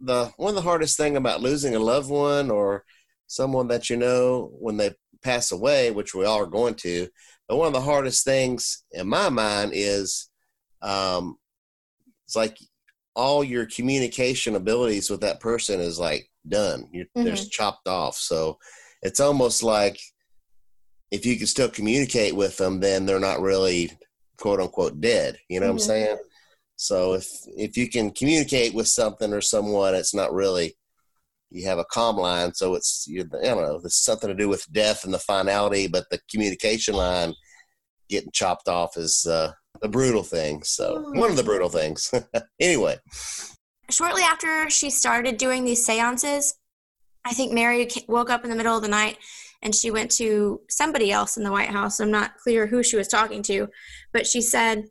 the 0.00 0.32
one 0.36 0.50
of 0.50 0.54
the 0.54 0.62
hardest 0.62 0.96
thing 0.96 1.16
about 1.16 1.40
losing 1.40 1.74
a 1.74 1.78
loved 1.78 2.10
one 2.10 2.50
or 2.50 2.84
someone 3.26 3.68
that 3.68 3.90
you 3.90 3.96
know 3.96 4.50
when 4.58 4.76
they 4.76 4.92
pass 5.22 5.52
away, 5.52 5.90
which 5.90 6.14
we 6.14 6.24
all 6.24 6.40
are 6.40 6.46
going 6.46 6.74
to, 6.74 7.08
but 7.48 7.56
one 7.56 7.66
of 7.66 7.72
the 7.72 7.80
hardest 7.80 8.24
things 8.24 8.84
in 8.92 9.08
my 9.08 9.28
mind 9.28 9.72
is 9.74 10.30
um, 10.82 11.36
it's 12.26 12.36
like 12.36 12.58
all 13.16 13.42
your 13.42 13.66
communication 13.66 14.54
abilities 14.56 15.08
with 15.10 15.20
that 15.20 15.40
person 15.40 15.80
is 15.80 15.98
like 15.98 16.28
done. 16.48 16.88
You're, 16.92 17.06
They're 17.14 17.34
Mhm. 17.34 17.50
chopped 17.50 17.88
off. 17.88 18.16
So 18.16 18.58
it's 19.02 19.20
almost 19.20 19.62
like 19.62 19.98
if 21.10 21.24
you 21.24 21.36
can 21.36 21.46
still 21.46 21.68
communicate 21.68 22.34
with 22.34 22.56
them, 22.56 22.80
then 22.80 23.06
they're 23.06 23.20
not 23.20 23.40
really 23.40 23.90
quote 24.36 24.60
unquote 24.60 25.00
dead. 25.00 25.38
You 25.48 25.60
know 25.60 25.66
what 25.66 25.72
Mhm. 25.72 25.74
I'm 25.74 25.78
saying? 25.78 26.18
So 26.76 27.14
if 27.14 27.28
if 27.56 27.76
you 27.76 27.88
can 27.88 28.10
communicate 28.10 28.74
with 28.74 28.88
something 28.88 29.32
or 29.32 29.40
someone, 29.40 29.94
it's 29.94 30.14
not 30.14 30.32
really 30.32 30.76
you 31.50 31.66
have 31.66 31.78
a 31.78 31.84
calm 31.84 32.16
line. 32.16 32.52
So 32.54 32.74
it's 32.74 33.06
you 33.08 33.22
I 33.22 33.46
don't 33.46 33.62
know. 33.62 33.78
There's 33.78 34.04
something 34.04 34.28
to 34.28 34.34
do 34.34 34.48
with 34.48 34.70
death 34.72 35.04
and 35.04 35.14
the 35.14 35.18
finality, 35.18 35.86
but 35.86 36.04
the 36.10 36.20
communication 36.30 36.94
line 36.94 37.34
getting 38.08 38.32
chopped 38.32 38.68
off 38.68 38.96
is 38.96 39.26
uh, 39.26 39.52
a 39.82 39.88
brutal 39.88 40.22
thing. 40.22 40.62
So 40.62 41.10
one 41.14 41.30
of 41.30 41.36
the 41.36 41.42
brutal 41.42 41.68
things. 41.68 42.12
anyway, 42.60 42.98
shortly 43.90 44.22
after 44.22 44.68
she 44.70 44.90
started 44.90 45.36
doing 45.36 45.64
these 45.64 45.84
seances 45.84 46.54
i 47.24 47.32
think 47.32 47.52
mary 47.52 47.88
woke 48.08 48.30
up 48.30 48.44
in 48.44 48.50
the 48.50 48.56
middle 48.56 48.76
of 48.76 48.82
the 48.82 48.88
night 48.88 49.18
and 49.62 49.74
she 49.74 49.90
went 49.90 50.10
to 50.10 50.60
somebody 50.68 51.12
else 51.12 51.36
in 51.36 51.44
the 51.44 51.52
white 51.52 51.70
house 51.70 52.00
i'm 52.00 52.10
not 52.10 52.36
clear 52.36 52.66
who 52.66 52.82
she 52.82 52.96
was 52.96 53.08
talking 53.08 53.42
to 53.42 53.68
but 54.12 54.26
she 54.26 54.40
said 54.40 54.84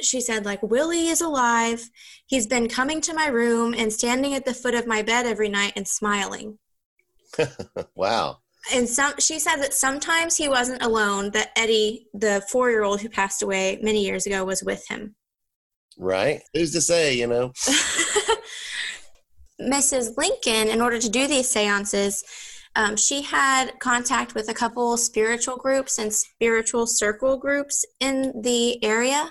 she 0.00 0.20
said 0.20 0.44
like 0.44 0.62
willie 0.62 1.08
is 1.08 1.20
alive 1.20 1.88
he's 2.26 2.46
been 2.46 2.68
coming 2.68 3.00
to 3.00 3.14
my 3.14 3.26
room 3.26 3.74
and 3.76 3.92
standing 3.92 4.34
at 4.34 4.44
the 4.44 4.54
foot 4.54 4.74
of 4.74 4.86
my 4.86 5.02
bed 5.02 5.26
every 5.26 5.48
night 5.48 5.72
and 5.76 5.88
smiling 5.88 6.58
wow. 7.94 8.38
and 8.72 8.88
some 8.88 9.12
she 9.18 9.38
said 9.38 9.56
that 9.56 9.74
sometimes 9.74 10.36
he 10.36 10.48
wasn't 10.48 10.82
alone 10.82 11.30
that 11.30 11.50
eddie 11.56 12.06
the 12.14 12.42
four 12.50 12.70
year 12.70 12.84
old 12.84 13.00
who 13.00 13.08
passed 13.08 13.42
away 13.42 13.78
many 13.82 14.04
years 14.04 14.26
ago 14.26 14.44
was 14.44 14.62
with 14.62 14.86
him 14.88 15.14
Right? 15.98 16.42
Who's 16.52 16.72
to 16.72 16.80
say? 16.80 17.14
You 17.14 17.26
know? 17.26 17.52
Mrs. 19.60 20.16
Lincoln, 20.16 20.68
in 20.68 20.80
order 20.82 20.98
to 20.98 21.08
do 21.08 21.26
these 21.26 21.48
seances, 21.48 22.22
um, 22.74 22.96
she 22.96 23.22
had 23.22 23.78
contact 23.80 24.34
with 24.34 24.50
a 24.50 24.54
couple 24.54 24.96
spiritual 24.98 25.56
groups 25.56 25.98
and 25.98 26.12
spiritual 26.12 26.86
circle 26.86 27.38
groups 27.38 27.86
in 28.00 28.42
the 28.42 28.84
area. 28.84 29.30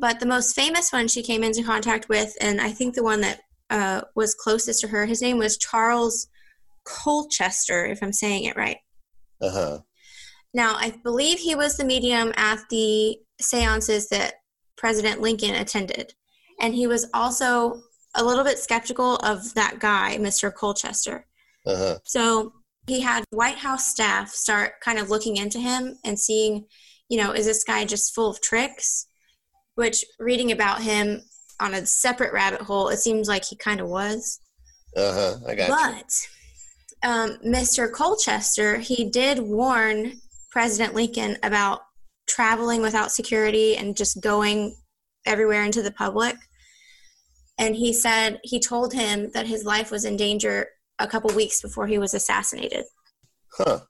But 0.00 0.20
the 0.20 0.26
most 0.26 0.54
famous 0.54 0.92
one 0.92 1.08
she 1.08 1.22
came 1.22 1.44
into 1.44 1.62
contact 1.62 2.08
with, 2.08 2.34
and 2.40 2.60
I 2.60 2.70
think 2.70 2.94
the 2.94 3.02
one 3.02 3.20
that 3.20 3.40
uh, 3.70 4.02
was 4.14 4.34
closest 4.34 4.80
to 4.80 4.88
her, 4.88 5.06
his 5.06 5.22
name 5.22 5.38
was 5.38 5.58
Charles 5.58 6.28
Colchester, 6.84 7.86
if 7.86 8.02
I'm 8.02 8.12
saying 8.12 8.44
it 8.44 8.56
right. 8.56 8.78
Uh 9.40 9.50
huh. 9.50 9.78
Now, 10.54 10.74
I 10.76 10.94
believe 11.02 11.38
he 11.38 11.54
was 11.54 11.76
the 11.76 11.84
medium 11.84 12.32
at 12.36 12.60
the 12.70 13.18
seances 13.40 14.08
that 14.08 14.34
President 14.76 15.20
Lincoln 15.20 15.54
attended. 15.54 16.14
And 16.60 16.74
he 16.74 16.86
was 16.86 17.08
also 17.14 17.82
a 18.14 18.24
little 18.24 18.44
bit 18.44 18.58
skeptical 18.58 19.16
of 19.16 19.54
that 19.54 19.78
guy, 19.78 20.18
Mr. 20.18 20.52
Colchester. 20.52 21.26
Uh 21.66 21.76
huh. 21.76 21.98
So 22.04 22.52
he 22.86 23.00
had 23.00 23.24
White 23.30 23.58
House 23.58 23.88
staff 23.88 24.30
start 24.30 24.74
kind 24.84 24.98
of 24.98 25.08
looking 25.08 25.36
into 25.36 25.58
him 25.58 25.96
and 26.04 26.18
seeing, 26.18 26.66
you 27.08 27.16
know, 27.16 27.32
is 27.32 27.46
this 27.46 27.64
guy 27.64 27.84
just 27.84 28.14
full 28.14 28.30
of 28.30 28.40
tricks? 28.40 29.06
Which, 29.74 30.04
reading 30.18 30.52
about 30.52 30.82
him, 30.82 31.22
on 31.62 31.74
a 31.74 31.86
separate 31.86 32.32
rabbit 32.32 32.60
hole. 32.60 32.88
It 32.88 32.98
seems 32.98 33.28
like 33.28 33.44
he 33.44 33.56
kind 33.56 33.80
of 33.80 33.88
was. 33.88 34.40
Uh 34.96 35.12
huh. 35.12 35.36
I 35.48 35.54
got 35.54 35.68
you. 35.68 36.02
But 37.02 37.08
um, 37.08 37.38
Mr. 37.46 37.90
Colchester, 37.90 38.78
he 38.78 39.08
did 39.08 39.38
warn 39.38 40.20
President 40.50 40.94
Lincoln 40.94 41.38
about 41.42 41.80
traveling 42.28 42.82
without 42.82 43.12
security 43.12 43.76
and 43.76 43.96
just 43.96 44.20
going 44.20 44.76
everywhere 45.24 45.64
into 45.64 45.82
the 45.82 45.92
public. 45.92 46.36
And 47.58 47.76
he 47.76 47.92
said 47.92 48.40
he 48.42 48.58
told 48.58 48.92
him 48.92 49.30
that 49.34 49.46
his 49.46 49.64
life 49.64 49.90
was 49.90 50.04
in 50.04 50.16
danger 50.16 50.66
a 50.98 51.06
couple 51.06 51.34
weeks 51.34 51.62
before 51.62 51.86
he 51.86 51.98
was 51.98 52.12
assassinated. 52.12 52.84
Huh. 53.56 53.80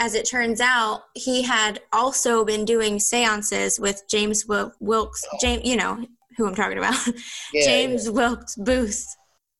As 0.00 0.14
it 0.14 0.26
turns 0.26 0.62
out, 0.62 1.02
he 1.14 1.42
had 1.42 1.80
also 1.92 2.42
been 2.42 2.64
doing 2.64 2.98
seances 2.98 3.78
with 3.78 4.02
James 4.08 4.46
Wil- 4.46 4.72
Wilkes, 4.80 5.22
oh. 5.30 5.38
James, 5.40 5.62
you 5.64 5.76
know 5.76 6.04
who 6.38 6.46
I'm 6.46 6.54
talking 6.54 6.78
about, 6.78 6.96
Yeah, 7.52 7.66
James 7.66 8.08
Wilkes 8.08 8.56
Booth, 8.56 9.06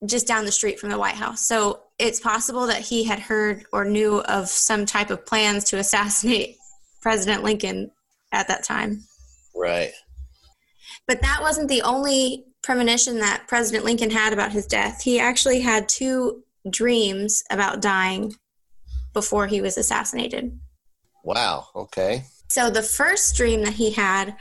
just 0.07 0.27
down 0.27 0.47
the 0.47 0.53
street 0.53 0.81
from 0.81 0.89
the 0.89 0.99
White 0.99 1.15
House. 1.15 1.47
So 1.47 1.83
it's 1.99 2.21
possible 2.21 2.67
that 2.69 2.81
he 2.81 3.05
had 3.05 3.19
heard 3.19 3.65
or 3.71 3.85
knew 3.85 4.21
of 4.23 4.49
some 4.49 4.87
type 4.87 5.11
of 5.11 5.27
plans 5.27 5.65
to 5.65 5.79
assassinate 5.79 6.57
President 7.03 7.45
Lincoln 7.45 7.91
at 8.33 8.49
that 8.49 8.65
time. 8.65 9.05
Right. 9.55 9.93
But 11.07 11.21
that 11.21 11.41
wasn't 11.43 11.69
the 11.69 11.83
only 11.83 12.47
premonition 12.63 13.19
that 13.19 13.45
President 13.47 13.85
Lincoln 13.85 14.11
had 14.11 14.33
about 14.33 14.53
his 14.53 14.67
death. 14.67 15.03
He 15.03 15.21
actually 15.21 15.61
had 15.61 15.87
two 15.87 16.43
dreams 16.71 17.45
about 17.51 17.83
dying 17.83 18.35
before 19.13 19.47
he 19.47 19.61
was 19.61 19.77
assassinated. 19.77 20.59
Wow. 21.25 21.67
Okay. 21.75 22.25
So 22.49 22.71
the 22.71 22.83
first 22.83 23.37
dream 23.37 23.63
that 23.65 23.75
he 23.75 23.93
had 23.93 24.37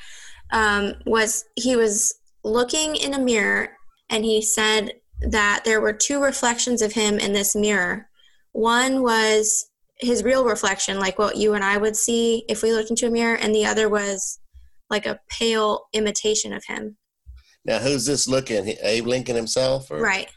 um, 0.52 0.94
was 1.06 1.46
he 1.56 1.76
was 1.76 2.14
looking 2.44 2.96
in 2.96 3.14
a 3.14 3.20
mirror 3.20 3.78
and 4.10 4.26
he 4.26 4.42
said 4.42 4.94
that 5.22 5.64
there 5.66 5.82
were 5.82 5.94
two 5.94 6.22
reflections 6.22 6.82
of 6.82 6.94
him 6.94 7.20
in 7.20 7.34
this 7.34 7.56
mirror. 7.56 8.10
One 8.54 9.04
was 9.04 9.70
his 10.00 10.24
real 10.24 10.46
reflection, 10.46 11.00
like 11.00 11.20
what 11.20 11.38
you 11.38 11.54
and 11.54 11.64
I 11.64 11.78
would 11.78 11.96
see 11.96 12.46
if 12.48 12.64
we 12.64 12.72
looked 12.72 12.90
into 12.90 13.08
a 13.08 13.12
mirror, 13.12 13.36
and 13.36 13.54
the 13.54 13.66
other 13.66 13.90
was 13.90 14.40
like 14.90 15.06
a 15.06 15.20
pale 15.30 15.88
imitation 15.94 16.54
of 16.54 16.64
him. 16.66 16.98
Now, 17.66 17.80
who's 17.80 18.06
this 18.06 18.28
looking? 18.28 18.76
Abe 18.82 19.06
Lincoln 19.06 19.36
himself? 19.36 19.92
Or? 19.92 20.02
Right. 20.02 20.32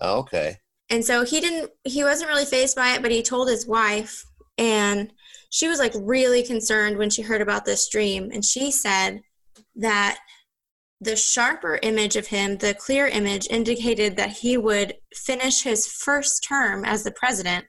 Oh, 0.00 0.18
okay. 0.18 0.58
And 0.90 1.04
so 1.04 1.24
he 1.24 1.40
didn't 1.40 1.70
he 1.84 2.04
wasn't 2.04 2.30
really 2.30 2.44
fazed 2.44 2.76
by 2.76 2.94
it, 2.94 3.02
but 3.02 3.10
he 3.10 3.22
told 3.22 3.48
his 3.48 3.66
wife 3.66 4.24
and 4.56 5.12
she 5.50 5.68
was 5.68 5.78
like 5.78 5.92
really 5.94 6.42
concerned 6.42 6.98
when 6.98 7.10
she 7.10 7.22
heard 7.22 7.40
about 7.40 7.64
this 7.64 7.88
dream 7.88 8.30
and 8.32 8.44
she 8.44 8.70
said 8.70 9.20
that 9.76 10.18
the 11.00 11.16
sharper 11.16 11.78
image 11.82 12.16
of 12.16 12.26
him, 12.26 12.56
the 12.58 12.74
clear 12.74 13.06
image 13.06 13.46
indicated 13.50 14.16
that 14.16 14.30
he 14.32 14.56
would 14.56 14.94
finish 15.14 15.62
his 15.62 15.86
first 15.86 16.44
term 16.46 16.84
as 16.84 17.04
the 17.04 17.12
president 17.12 17.66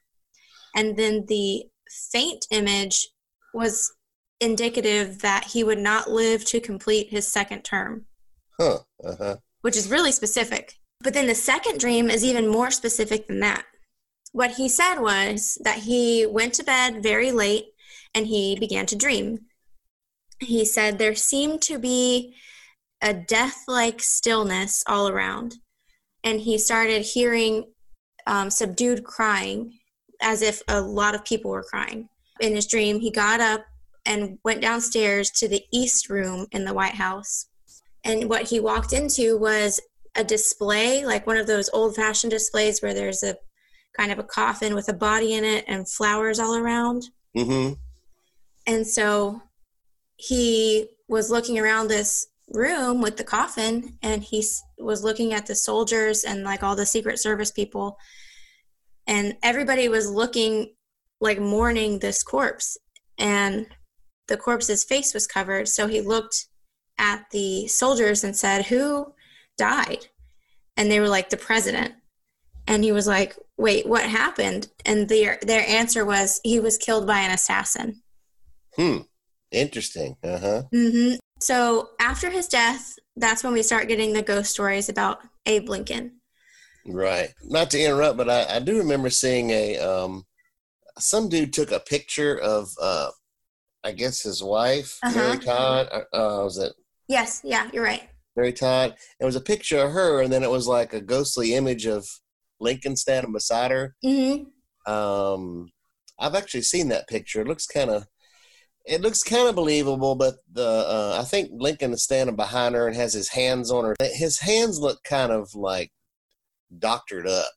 and 0.75 0.97
then 0.97 1.25
the 1.27 1.65
faint 2.11 2.45
image 2.51 3.07
was 3.53 3.93
indicative 4.39 5.19
that 5.19 5.43
he 5.43 5.63
would 5.63 5.79
not 5.79 6.09
live 6.09 6.45
to 6.45 6.59
complete 6.59 7.09
his 7.09 7.27
second 7.27 7.63
term 7.63 8.05
Huh. 8.59 8.79
Uh 9.03 9.15
huh. 9.15 9.37
which 9.61 9.77
is 9.77 9.89
really 9.89 10.11
specific. 10.11 10.75
But 11.01 11.13
then 11.13 11.27
the 11.27 11.35
second 11.35 11.79
dream 11.79 12.09
is 12.09 12.23
even 12.23 12.47
more 12.47 12.71
specific 12.71 13.27
than 13.27 13.39
that. 13.39 13.65
What 14.31 14.51
he 14.51 14.67
said 14.67 14.99
was 14.99 15.57
that 15.63 15.79
he 15.79 16.25
went 16.25 16.53
to 16.55 16.63
bed 16.63 17.01
very 17.01 17.31
late 17.31 17.67
and 18.13 18.27
he 18.27 18.57
began 18.59 18.85
to 18.87 18.95
dream. 18.95 19.45
He 20.39 20.65
said 20.65 20.97
there 20.97 21.15
seemed 21.15 21.61
to 21.63 21.79
be 21.79 22.35
a 23.01 23.13
death 23.13 23.63
like 23.67 24.01
stillness 24.01 24.83
all 24.87 25.07
around, 25.07 25.55
and 26.23 26.41
he 26.41 26.57
started 26.57 27.01
hearing 27.01 27.71
um, 28.27 28.49
subdued 28.49 29.03
crying 29.03 29.79
as 30.21 30.41
if 30.41 30.61
a 30.67 30.81
lot 30.81 31.15
of 31.15 31.25
people 31.25 31.49
were 31.51 31.63
crying. 31.63 32.09
In 32.41 32.55
his 32.55 32.67
dream, 32.67 32.99
he 32.99 33.09
got 33.09 33.39
up 33.39 33.65
and 34.05 34.37
went 34.43 34.61
downstairs 34.61 35.31
to 35.31 35.47
the 35.47 35.63
east 35.71 36.09
room 36.09 36.45
in 36.51 36.65
the 36.65 36.73
White 36.73 36.95
House 36.95 37.49
and 38.03 38.29
what 38.29 38.49
he 38.49 38.59
walked 38.59 38.93
into 38.93 39.37
was 39.37 39.79
a 40.15 40.23
display 40.23 41.05
like 41.05 41.27
one 41.27 41.37
of 41.37 41.47
those 41.47 41.69
old 41.71 41.95
fashioned 41.95 42.31
displays 42.31 42.81
where 42.81 42.93
there's 42.93 43.23
a 43.23 43.35
kind 43.97 44.11
of 44.11 44.19
a 44.19 44.23
coffin 44.23 44.75
with 44.75 44.89
a 44.89 44.93
body 44.93 45.33
in 45.33 45.43
it 45.43 45.65
and 45.67 45.89
flowers 45.89 46.39
all 46.39 46.55
around. 46.55 47.03
Mm-hmm. 47.37 47.73
and 48.65 48.87
so 48.87 49.39
he 50.17 50.87
was 51.07 51.29
looking 51.29 51.59
around 51.59 51.87
this 51.87 52.25
room 52.53 53.01
with 53.01 53.17
the 53.17 53.23
coffin 53.23 53.97
and 54.01 54.23
he 54.23 54.43
was 54.77 55.03
looking 55.03 55.33
at 55.33 55.45
the 55.45 55.55
soldiers 55.55 56.23
and 56.23 56.43
like 56.43 56.63
all 56.63 56.75
the 56.75 56.85
secret 56.85 57.19
service 57.19 57.51
people. 57.51 57.97
And 59.07 59.37
everybody 59.43 59.87
was 59.89 60.09
looking 60.09 60.73
like 61.21 61.39
mourning 61.39 61.99
this 61.99 62.23
corpse. 62.23 62.77
And 63.17 63.67
the 64.27 64.37
corpse's 64.37 64.83
face 64.83 65.13
was 65.13 65.27
covered. 65.27 65.67
So 65.67 65.87
he 65.87 66.01
looked 66.01 66.47
at 66.97 67.25
the 67.31 67.67
soldiers 67.67 68.23
and 68.23 68.35
said 68.35 68.65
who 68.65 69.13
died 69.59 70.07
and 70.75 70.89
they 70.89 70.99
were 70.99 71.07
like 71.09 71.29
the 71.29 71.37
president 71.37 71.93
and 72.67 72.83
he 72.83 72.91
was 72.91 73.05
like 73.07 73.35
wait 73.57 73.85
what 73.85 74.05
happened 74.05 74.69
and 74.85 75.07
their 75.09 75.37
their 75.43 75.63
answer 75.67 76.03
was 76.05 76.39
he 76.43 76.59
was 76.59 76.77
killed 76.77 77.05
by 77.05 77.19
an 77.19 77.31
assassin 77.31 78.01
Hmm. 78.75 78.99
Interesting. 79.51 80.15
Uh 80.23 80.39
huh. 80.39 80.61
hmm 80.71 81.13
So 81.41 81.89
after 81.99 82.29
his 82.29 82.47
death, 82.47 82.97
that's 83.15 83.43
when 83.43 83.53
we 83.53 83.63
start 83.63 83.87
getting 83.87 84.13
the 84.13 84.21
ghost 84.21 84.51
stories 84.51 84.89
about 84.89 85.19
Abe 85.45 85.67
Lincoln. 85.69 86.21
Right. 86.85 87.29
Not 87.43 87.71
to 87.71 87.81
interrupt, 87.81 88.17
but 88.17 88.29
I, 88.29 88.57
I 88.57 88.59
do 88.59 88.77
remember 88.77 89.09
seeing 89.09 89.49
a 89.49 89.77
um, 89.79 90.25
some 90.97 91.29
dude 91.29 91.51
took 91.53 91.71
a 91.71 91.79
picture 91.79 92.37
of 92.39 92.69
uh, 92.81 93.09
I 93.83 93.91
guess 93.91 94.21
his 94.21 94.43
wife, 94.43 94.99
Mary 95.03 95.15
Uh-huh. 95.17 95.39
Todd. 95.45 95.89
Uh, 95.91 96.15
uh, 96.15 96.43
was 96.45 96.57
it 96.57 96.73
Yes, 97.07 97.41
yeah, 97.43 97.69
you're 97.73 97.83
right. 97.83 98.07
Mary 98.35 98.53
Todd? 98.53 98.95
It 99.19 99.25
was 99.25 99.35
a 99.35 99.41
picture 99.41 99.79
of 99.79 99.91
her, 99.91 100.21
and 100.21 100.31
then 100.31 100.43
it 100.43 100.49
was 100.51 100.67
like 100.67 100.93
a 100.93 101.01
ghostly 101.01 101.55
image 101.55 101.85
of 101.85 102.07
Lincoln 102.59 102.95
standing 102.95 103.33
beside 103.33 103.71
her. 103.71 103.95
hmm 104.03 104.43
Um, 104.85 105.71
I've 106.19 106.35
actually 106.35 106.63
seen 106.63 106.89
that 106.89 107.07
picture. 107.07 107.41
It 107.41 107.47
looks 107.47 107.65
kind 107.65 107.89
of, 107.89 108.05
it 108.85 109.01
looks 109.01 109.23
kind 109.23 109.47
of 109.47 109.55
believable, 109.55 110.15
but 110.15 110.35
the 110.51 110.67
uh, 110.67 111.17
I 111.21 111.23
think 111.25 111.49
Lincoln 111.53 111.93
is 111.93 112.03
standing 112.03 112.35
behind 112.35 112.75
her 112.75 112.87
and 112.87 112.95
has 112.95 113.13
his 113.13 113.29
hands 113.29 113.71
on 113.71 113.85
her. 113.85 113.95
His 114.01 114.39
hands 114.39 114.79
look 114.79 115.03
kind 115.03 115.31
of 115.31 115.53
like 115.53 115.91
doctored 116.77 117.27
up, 117.27 117.51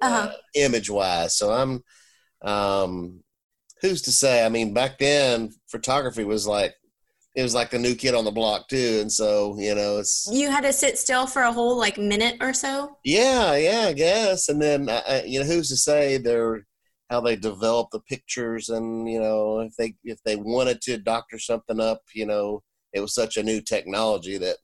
Uh-huh. 0.00 0.32
image 0.54 0.90
wise. 0.90 1.36
So 1.36 1.52
I'm, 1.52 1.82
um, 2.42 3.22
who's 3.80 4.02
to 4.02 4.12
say? 4.12 4.44
I 4.44 4.48
mean, 4.48 4.74
back 4.74 4.98
then 4.98 5.50
photography 5.68 6.24
was 6.24 6.46
like. 6.46 6.74
It 7.34 7.42
was 7.42 7.54
like 7.54 7.70
the 7.70 7.78
new 7.78 7.94
kid 7.94 8.14
on 8.14 8.24
the 8.24 8.30
block 8.30 8.68
too, 8.68 8.98
and 9.00 9.10
so 9.10 9.56
you 9.58 9.74
know 9.74 9.98
it's 9.98 10.28
You 10.30 10.50
had 10.50 10.64
to 10.64 10.72
sit 10.72 10.98
still 10.98 11.26
for 11.26 11.42
a 11.42 11.52
whole 11.52 11.76
like 11.78 11.96
minute 11.96 12.36
or 12.40 12.52
so. 12.52 12.98
Yeah, 13.04 13.56
yeah, 13.56 13.86
I 13.88 13.92
guess. 13.94 14.48
And 14.48 14.60
then, 14.60 14.82
you 15.26 15.40
know, 15.40 15.46
who's 15.46 15.68
to 15.70 15.76
say 15.76 16.18
they're 16.18 16.66
how 17.10 17.20
they 17.20 17.36
develop 17.36 17.88
the 17.90 18.00
pictures, 18.00 18.68
and 18.68 19.08
you 19.10 19.20
know, 19.20 19.60
if 19.60 19.74
they 19.76 19.94
if 20.04 20.18
they 20.24 20.36
wanted 20.36 20.80
to 20.82 20.98
doctor 20.98 21.38
something 21.38 21.80
up, 21.80 22.02
you 22.14 22.26
know, 22.26 22.62
it 22.92 23.00
was 23.00 23.14
such 23.14 23.36
a 23.38 23.42
new 23.42 23.60
technology 23.60 24.36
that 24.38 24.56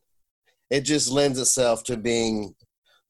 it 0.71 0.83
just 0.83 1.11
lends 1.11 1.39
itself 1.39 1.85
to 1.85 1.97
being 1.97 2.55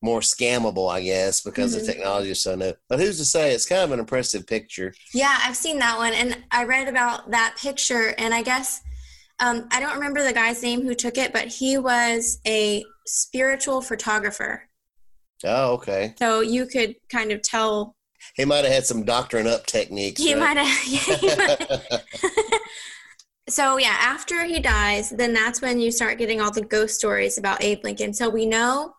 more 0.00 0.20
scammable, 0.20 0.88
I 0.88 1.02
guess, 1.02 1.40
because 1.40 1.74
Mhm. 1.74 1.80
the 1.80 1.92
technology 1.92 2.30
is 2.30 2.42
so 2.42 2.54
new. 2.54 2.72
But 2.88 3.00
who's 3.00 3.18
to 3.18 3.24
say? 3.24 3.52
It's 3.52 3.66
kind 3.66 3.82
of 3.82 3.90
an 3.90 3.98
impressive 3.98 4.46
picture. 4.46 4.94
Yeah, 5.12 5.36
I've 5.42 5.56
seen 5.56 5.80
that 5.80 5.98
one, 5.98 6.12
and 6.14 6.44
I 6.52 6.62
read 6.64 6.86
about 6.86 7.32
that 7.32 7.56
picture, 7.60 8.14
and 8.16 8.32
I 8.32 8.42
guess 8.42 8.80
um, 9.40 9.68
I 9.70 9.80
don't 9.80 9.94
remember 9.94 10.22
the 10.24 10.32
guy's 10.32 10.62
name 10.62 10.82
who 10.82 10.94
took 10.94 11.16
it, 11.18 11.32
but 11.32 11.46
he 11.48 11.78
was 11.78 12.40
a 12.46 12.84
spiritual 13.06 13.80
photographer. 13.80 14.64
Oh, 15.44 15.74
okay. 15.74 16.14
So 16.18 16.40
you 16.40 16.66
could 16.66 16.96
kind 17.10 17.30
of 17.30 17.42
tell 17.42 17.94
He 18.34 18.44
might 18.44 18.64
have 18.64 18.72
had 18.72 18.86
some 18.86 19.04
doctoring 19.04 19.46
up 19.46 19.66
techniques. 19.66 20.20
he 20.20 20.34
right? 20.34 20.56
might 20.56 20.66
have. 20.66 21.22
Yeah, 21.22 21.98
So 23.48 23.78
yeah, 23.78 23.96
after 23.98 24.44
he 24.44 24.60
dies, 24.60 25.08
then 25.10 25.32
that's 25.32 25.62
when 25.62 25.80
you 25.80 25.90
start 25.90 26.18
getting 26.18 26.38
all 26.40 26.50
the 26.50 26.60
ghost 26.60 26.96
stories 26.96 27.38
about 27.38 27.62
Abe 27.64 27.82
Lincoln. 27.82 28.12
So 28.12 28.28
we 28.28 28.44
know, 28.44 28.92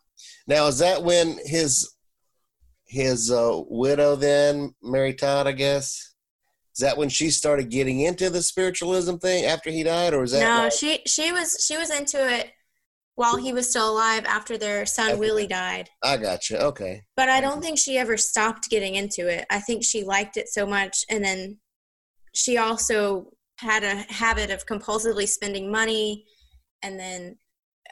Now, 0.48 0.66
is 0.68 0.80
that 0.80 1.04
when 1.04 1.38
his 1.46 1.94
his 2.88 3.30
uh, 3.32 3.62
widow 3.68 4.16
then, 4.16 4.74
Mary 4.82 5.14
Todd, 5.14 5.46
I 5.46 5.52
guess? 5.52 6.09
Is 6.76 6.82
that 6.82 6.98
when 6.98 7.10
she 7.10 7.30
started 7.30 7.70
getting 7.70 8.02
into 8.02 8.30
the 8.30 8.42
spiritualism 8.42 9.16
thing 9.16 9.46
after 9.46 9.70
he 9.70 9.84
died, 9.84 10.14
or 10.14 10.24
is 10.24 10.32
that? 10.32 10.42
no, 10.42 10.64
like- 10.64 10.74
she 10.74 11.02
she 11.06 11.32
was 11.32 11.64
she 11.66 11.78
was 11.78 11.90
into 11.90 12.18
it 12.18 12.52
while 13.16 13.36
he 13.36 13.52
was 13.52 13.70
still 13.70 13.92
alive 13.92 14.24
after 14.26 14.58
their 14.58 14.86
son. 14.86 15.20
Willie 15.20 15.48
died. 15.48 15.90
I 16.02 16.16
gotcha. 16.16 16.64
Okay. 16.64 17.02
But 17.18 17.28
I 17.28 17.42
don't 17.42 17.62
think 17.62 17.78
she 17.78 17.98
ever 17.98 18.16
stopped 18.16 18.70
getting 18.70 18.96
into 18.96 19.28
it. 19.28 19.46
I 19.50 19.60
think 19.60 19.84
she 19.84 20.04
liked 20.04 20.38
it 20.38 20.48
so 20.48 20.66
much, 20.66 21.04
and 21.10 21.24
then 21.24 21.60
she 22.34 22.58
also 22.58 23.32
had 23.58 23.84
a 23.84 23.96
habit 24.14 24.52
of 24.52 24.66
compulsively 24.66 25.28
spending 25.28 25.70
money, 25.70 26.26
and 26.82 26.98
then 26.98 27.36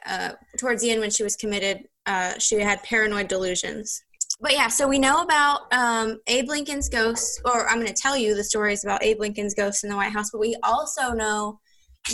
uh, 0.06 0.32
towards 0.58 0.80
the 0.80 0.90
end 0.90 1.00
when 1.00 1.10
she 1.10 1.24
was 1.24 1.36
committed, 1.36 1.84
uh, 2.06 2.38
she 2.38 2.58
had 2.60 2.82
paranoid 2.82 3.28
delusions. 3.28 4.02
But 4.40 4.52
yeah, 4.52 4.68
so 4.68 4.86
we 4.86 4.98
know 4.98 5.22
about 5.22 5.72
um, 5.72 6.20
Abe 6.28 6.48
Lincoln's 6.48 6.88
ghost, 6.88 7.40
or 7.44 7.68
I'm 7.68 7.80
going 7.80 7.88
to 7.88 8.02
tell 8.02 8.16
you 8.16 8.36
the 8.36 8.44
stories 8.44 8.84
about 8.84 9.02
Abe 9.02 9.18
Lincoln's 9.18 9.54
ghost 9.54 9.82
in 9.82 9.90
the 9.90 9.96
White 9.96 10.12
House, 10.12 10.30
but 10.30 10.38
we 10.38 10.56
also 10.62 11.12
know 11.12 11.58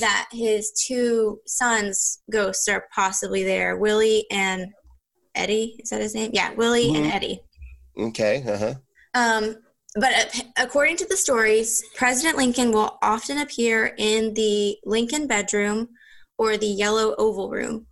that 0.01 0.29
his 0.33 0.73
two 0.87 1.39
sons' 1.47 2.23
ghosts 2.31 2.67
are 2.67 2.87
possibly 2.95 3.45
there 3.45 3.77
Willie 3.77 4.25
and 4.31 4.73
Eddie. 5.35 5.77
Is 5.81 5.91
that 5.91 6.01
his 6.01 6.15
name? 6.15 6.31
Yeah, 6.33 6.53
Willie 6.55 6.87
mm-hmm. 6.87 7.05
and 7.05 7.13
Eddie. 7.13 7.41
Okay, 7.99 8.43
uh 8.47 8.59
huh. 8.59 8.75
Um, 9.15 9.57
but 9.97 10.43
according 10.59 10.97
to 10.99 11.07
the 11.07 11.17
stories, 11.17 11.85
President 11.95 12.37
Lincoln 12.37 12.73
will 12.73 12.99
often 13.03 13.39
appear 13.39 13.95
in 13.99 14.35
the 14.35 14.77
Lincoln 14.85 15.27
bedroom 15.27 15.89
or 16.39 16.57
the 16.57 16.67
yellow 16.67 17.15
oval 17.17 17.51
room. 17.51 17.87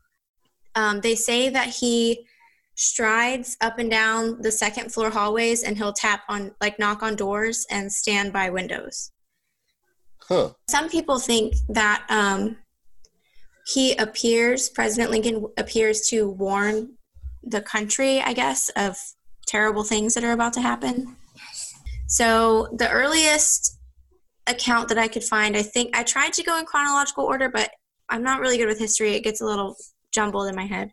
Um, 0.75 1.01
they 1.01 1.15
say 1.15 1.49
that 1.51 1.69
he 1.69 2.27
strides 2.75 3.57
up 3.61 3.79
and 3.79 3.91
down 3.91 4.41
the 4.41 4.52
second 4.52 4.93
floor 4.93 5.11
hallways 5.11 5.62
and 5.62 5.76
he'll 5.76 5.93
tap 5.93 6.23
on, 6.29 6.52
like, 6.61 6.79
knock 6.79 7.02
on 7.02 7.14
doors 7.17 7.67
and 7.71 7.93
stand 7.93 8.33
by 8.33 8.50
windows. 8.50 9.12
Huh. 10.29 10.50
Some 10.69 10.88
people 10.88 11.19
think 11.19 11.55
that 11.69 12.07
um, 12.09 12.57
he 13.67 13.95
appears, 13.97 14.69
President 14.69 15.11
Lincoln 15.11 15.47
appears 15.57 16.09
to 16.09 16.31
warn 16.31 16.95
the 17.43 17.61
country, 17.61 18.21
I 18.21 18.33
guess, 18.33 18.69
of 18.76 18.97
terrible 19.47 19.83
things 19.83 20.14
that 20.14 20.25
are 20.25 20.33
about 20.33 20.52
to 20.55 20.61
happen. 20.61 21.17
So 22.07 22.69
the 22.73 22.88
earliest 22.91 23.79
account 24.47 24.88
that 24.88 24.99
I 24.99 25.09
could 25.09 25.25
find, 25.25 25.57
I 25.57 25.62
think 25.62 25.97
I 25.97 26.02
tried 26.02 26.33
to 26.35 26.43
go 26.43 26.59
in 26.59 26.64
chronological 26.64 27.25
order, 27.25 27.49
but 27.49 27.71
I'm 28.09 28.23
not 28.23 28.41
really 28.41 28.59
good 28.59 28.69
with 28.69 28.79
history. 28.79 29.14
It 29.14 29.25
gets 29.25 29.41
a 29.41 29.45
little 29.45 29.76
jumbled 30.12 30.49
in 30.49 30.55
my 30.55 30.67
head. 30.67 30.93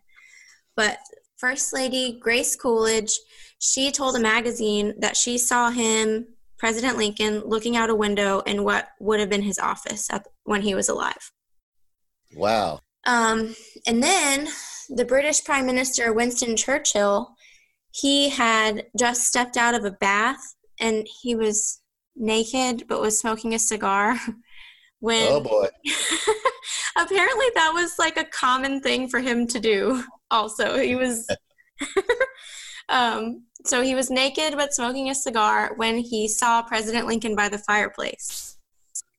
But 0.76 0.98
First 1.40 1.72
Lady 1.72 2.18
Grace 2.20 2.54
Coolidge, 2.54 3.18
she 3.58 3.90
told 3.90 4.14
a 4.14 4.20
magazine 4.20 4.92
that 4.98 5.16
she 5.16 5.38
saw 5.38 5.70
him, 5.70 6.26
President 6.58 6.98
Lincoln, 6.98 7.40
looking 7.46 7.78
out 7.78 7.88
a 7.88 7.94
window 7.94 8.40
in 8.40 8.62
what 8.62 8.88
would 9.00 9.20
have 9.20 9.30
been 9.30 9.40
his 9.40 9.58
office 9.58 10.10
at, 10.10 10.26
when 10.44 10.60
he 10.60 10.74
was 10.74 10.90
alive. 10.90 11.32
Wow. 12.36 12.80
Um, 13.06 13.56
and 13.86 14.02
then 14.02 14.48
the 14.90 15.06
British 15.06 15.42
Prime 15.42 15.64
Minister 15.64 16.12
Winston 16.12 16.56
Churchill, 16.56 17.34
he 17.90 18.28
had 18.28 18.84
just 18.98 19.26
stepped 19.26 19.56
out 19.56 19.74
of 19.74 19.86
a 19.86 19.92
bath 19.92 20.56
and 20.78 21.08
he 21.22 21.34
was 21.34 21.80
naked 22.16 22.84
but 22.86 23.00
was 23.00 23.18
smoking 23.18 23.54
a 23.54 23.58
cigar 23.58 24.18
when 24.98 25.26
oh 25.30 25.40
boy 25.40 25.66
apparently 26.98 27.46
that 27.54 27.70
was 27.72 27.94
like 27.98 28.18
a 28.18 28.24
common 28.24 28.80
thing 28.80 29.08
for 29.08 29.20
him 29.20 29.46
to 29.46 29.58
do 29.58 30.04
also 30.30 30.78
he 30.78 30.94
was 30.96 31.28
um, 32.88 33.44
so 33.64 33.82
he 33.82 33.94
was 33.94 34.10
naked 34.10 34.54
but 34.56 34.74
smoking 34.74 35.10
a 35.10 35.14
cigar 35.14 35.72
when 35.76 35.98
he 35.98 36.28
saw 36.28 36.62
president 36.62 37.06
lincoln 37.06 37.34
by 37.34 37.48
the 37.48 37.58
fireplace 37.58 38.58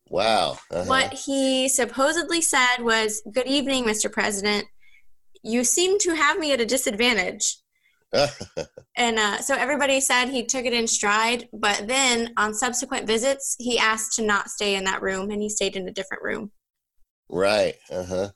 wow 0.09 0.57
uh-huh. 0.71 0.83
what 0.85 1.13
he 1.13 1.69
supposedly 1.69 2.41
said 2.41 2.77
was 2.79 3.21
good 3.33 3.47
evening 3.47 3.83
mr 3.83 4.11
president 4.11 4.65
you 5.43 5.63
seem 5.63 5.97
to 5.99 6.15
have 6.15 6.37
me 6.37 6.51
at 6.51 6.61
a 6.61 6.65
disadvantage 6.65 7.57
and 8.97 9.19
uh, 9.19 9.37
so 9.39 9.55
everybody 9.55 10.01
said 10.01 10.25
he 10.25 10.45
took 10.45 10.65
it 10.65 10.73
in 10.73 10.87
stride, 10.87 11.47
but 11.53 11.85
then 11.87 12.33
on 12.37 12.53
subsequent 12.53 13.07
visits, 13.07 13.55
he 13.57 13.79
asked 13.79 14.13
to 14.13 14.21
not 14.21 14.49
stay 14.49 14.75
in 14.75 14.83
that 14.83 15.01
room 15.01 15.31
and 15.31 15.41
he 15.41 15.49
stayed 15.49 15.75
in 15.75 15.87
a 15.87 15.93
different 15.93 16.23
room. 16.23 16.51
Right. 17.29 17.75
Uh 17.89 18.03
huh. 18.03 18.29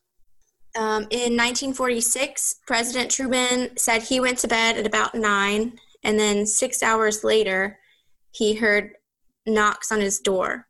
Um, 0.75 1.03
in 1.10 1.38
1946, 1.38 2.62
President 2.67 3.10
Truman 3.10 3.77
said 3.77 4.03
he 4.03 4.20
went 4.20 4.38
to 4.39 4.48
bed 4.48 4.77
at 4.77 4.86
about 4.86 5.15
nine, 5.15 5.79
and 6.03 6.20
then 6.20 6.46
six 6.46 6.84
hours 6.84 7.24
later, 7.24 7.79
he 8.32 8.55
heard 8.55 8.91
knocks 9.46 9.91
on 9.91 10.01
his 10.01 10.19
door, 10.19 10.67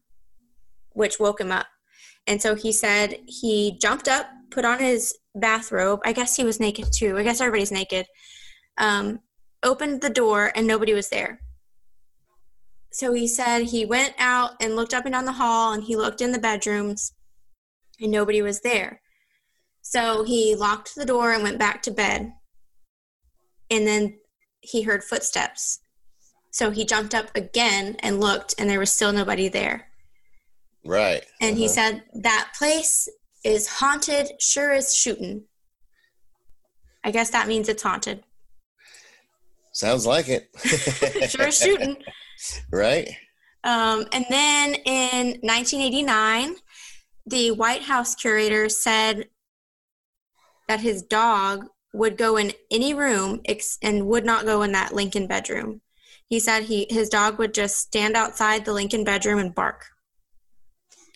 which 0.92 1.20
woke 1.20 1.42
him 1.42 1.52
up. 1.52 1.66
And 2.28 2.42
so 2.42 2.56
he 2.56 2.72
said 2.72 3.20
he 3.28 3.78
jumped 3.82 4.08
up, 4.08 4.28
put 4.52 4.66
on 4.66 4.80
his 4.80 5.18
bathrobe. 5.34 6.02
I 6.06 6.14
guess 6.14 6.36
he 6.36 6.44
was 6.44 6.60
naked 6.60 6.88
too. 6.92 7.18
I 7.18 7.24
guess 7.24 7.42
everybody's 7.42 7.72
naked 7.72 8.06
um, 8.78 9.20
opened 9.64 10.02
the 10.02 10.10
door 10.10 10.52
and 10.56 10.68
nobody 10.68 10.94
was 10.94 11.10
there. 11.10 11.40
So 12.92 13.14
he 13.14 13.28
said 13.28 13.64
he 13.64 13.86
went 13.86 14.14
out 14.18 14.52
and 14.62 14.76
looked 14.76 14.94
up 14.94 15.06
and 15.06 15.14
down 15.14 15.26
the 15.26 15.34
hall 15.34 15.74
and 15.74 15.84
he 15.84 15.96
looked 15.96 16.22
in 16.22 16.32
the 16.32 16.40
bedrooms 16.40 17.14
and 18.00 18.12
nobody 18.12 18.42
was 18.42 18.62
there. 18.62 19.02
So 19.88 20.24
he 20.24 20.56
locked 20.56 20.96
the 20.96 21.06
door 21.06 21.32
and 21.32 21.44
went 21.44 21.60
back 21.60 21.84
to 21.84 21.92
bed. 21.92 22.34
And 23.70 23.86
then 23.86 24.18
he 24.62 24.82
heard 24.82 25.04
footsteps. 25.04 25.80
So 26.50 26.72
he 26.72 26.86
jumped 26.86 27.14
up 27.14 27.28
again 27.36 27.96
and 28.00 28.20
looked 28.20 28.56
and 28.58 28.68
there 28.68 28.80
was 28.80 28.92
still 28.92 29.14
nobody 29.14 29.48
there. 29.48 29.86
Right. 30.84 31.24
And 31.40 31.52
uh-huh. 31.52 31.60
he 31.60 31.68
said 31.68 32.04
that 32.16 32.54
place 32.58 33.08
is 33.44 33.68
haunted, 33.68 34.32
sure 34.42 34.72
as 34.74 34.96
shooting. 34.96 35.44
I 37.04 37.12
guess 37.12 37.30
that 37.30 37.48
means 37.48 37.70
it's 37.70 37.84
haunted. 37.84 38.24
Sounds 39.72 40.08
like 40.08 40.30
it. 40.30 40.50
sure 41.30 41.52
shooting. 41.52 41.98
Right. 42.70 43.08
Um, 43.64 44.06
and 44.12 44.26
then 44.30 44.76
in 44.86 45.40
1989, 45.42 46.56
the 47.28 47.52
White 47.52 47.82
House 47.82 48.14
curator 48.14 48.68
said 48.68 49.30
that 50.68 50.82
his 50.82 51.02
dog 51.04 51.66
would 51.94 52.18
go 52.18 52.38
in 52.38 52.52
any 52.72 52.94
room 52.94 53.42
ex- 53.46 53.78
and 53.82 54.08
would 54.08 54.26
not 54.26 54.46
go 54.46 54.62
in 54.62 54.72
that 54.74 54.94
Lincoln 54.94 55.28
bedroom. 55.28 55.82
He 56.28 56.40
said 56.40 56.64
he 56.64 56.88
his 56.90 57.10
dog 57.10 57.38
would 57.38 57.54
just 57.54 57.78
stand 57.78 58.16
outside 58.16 58.66
the 58.66 58.74
Lincoln 58.74 59.04
bedroom 59.04 59.40
and 59.40 59.54
bark. 59.54 59.86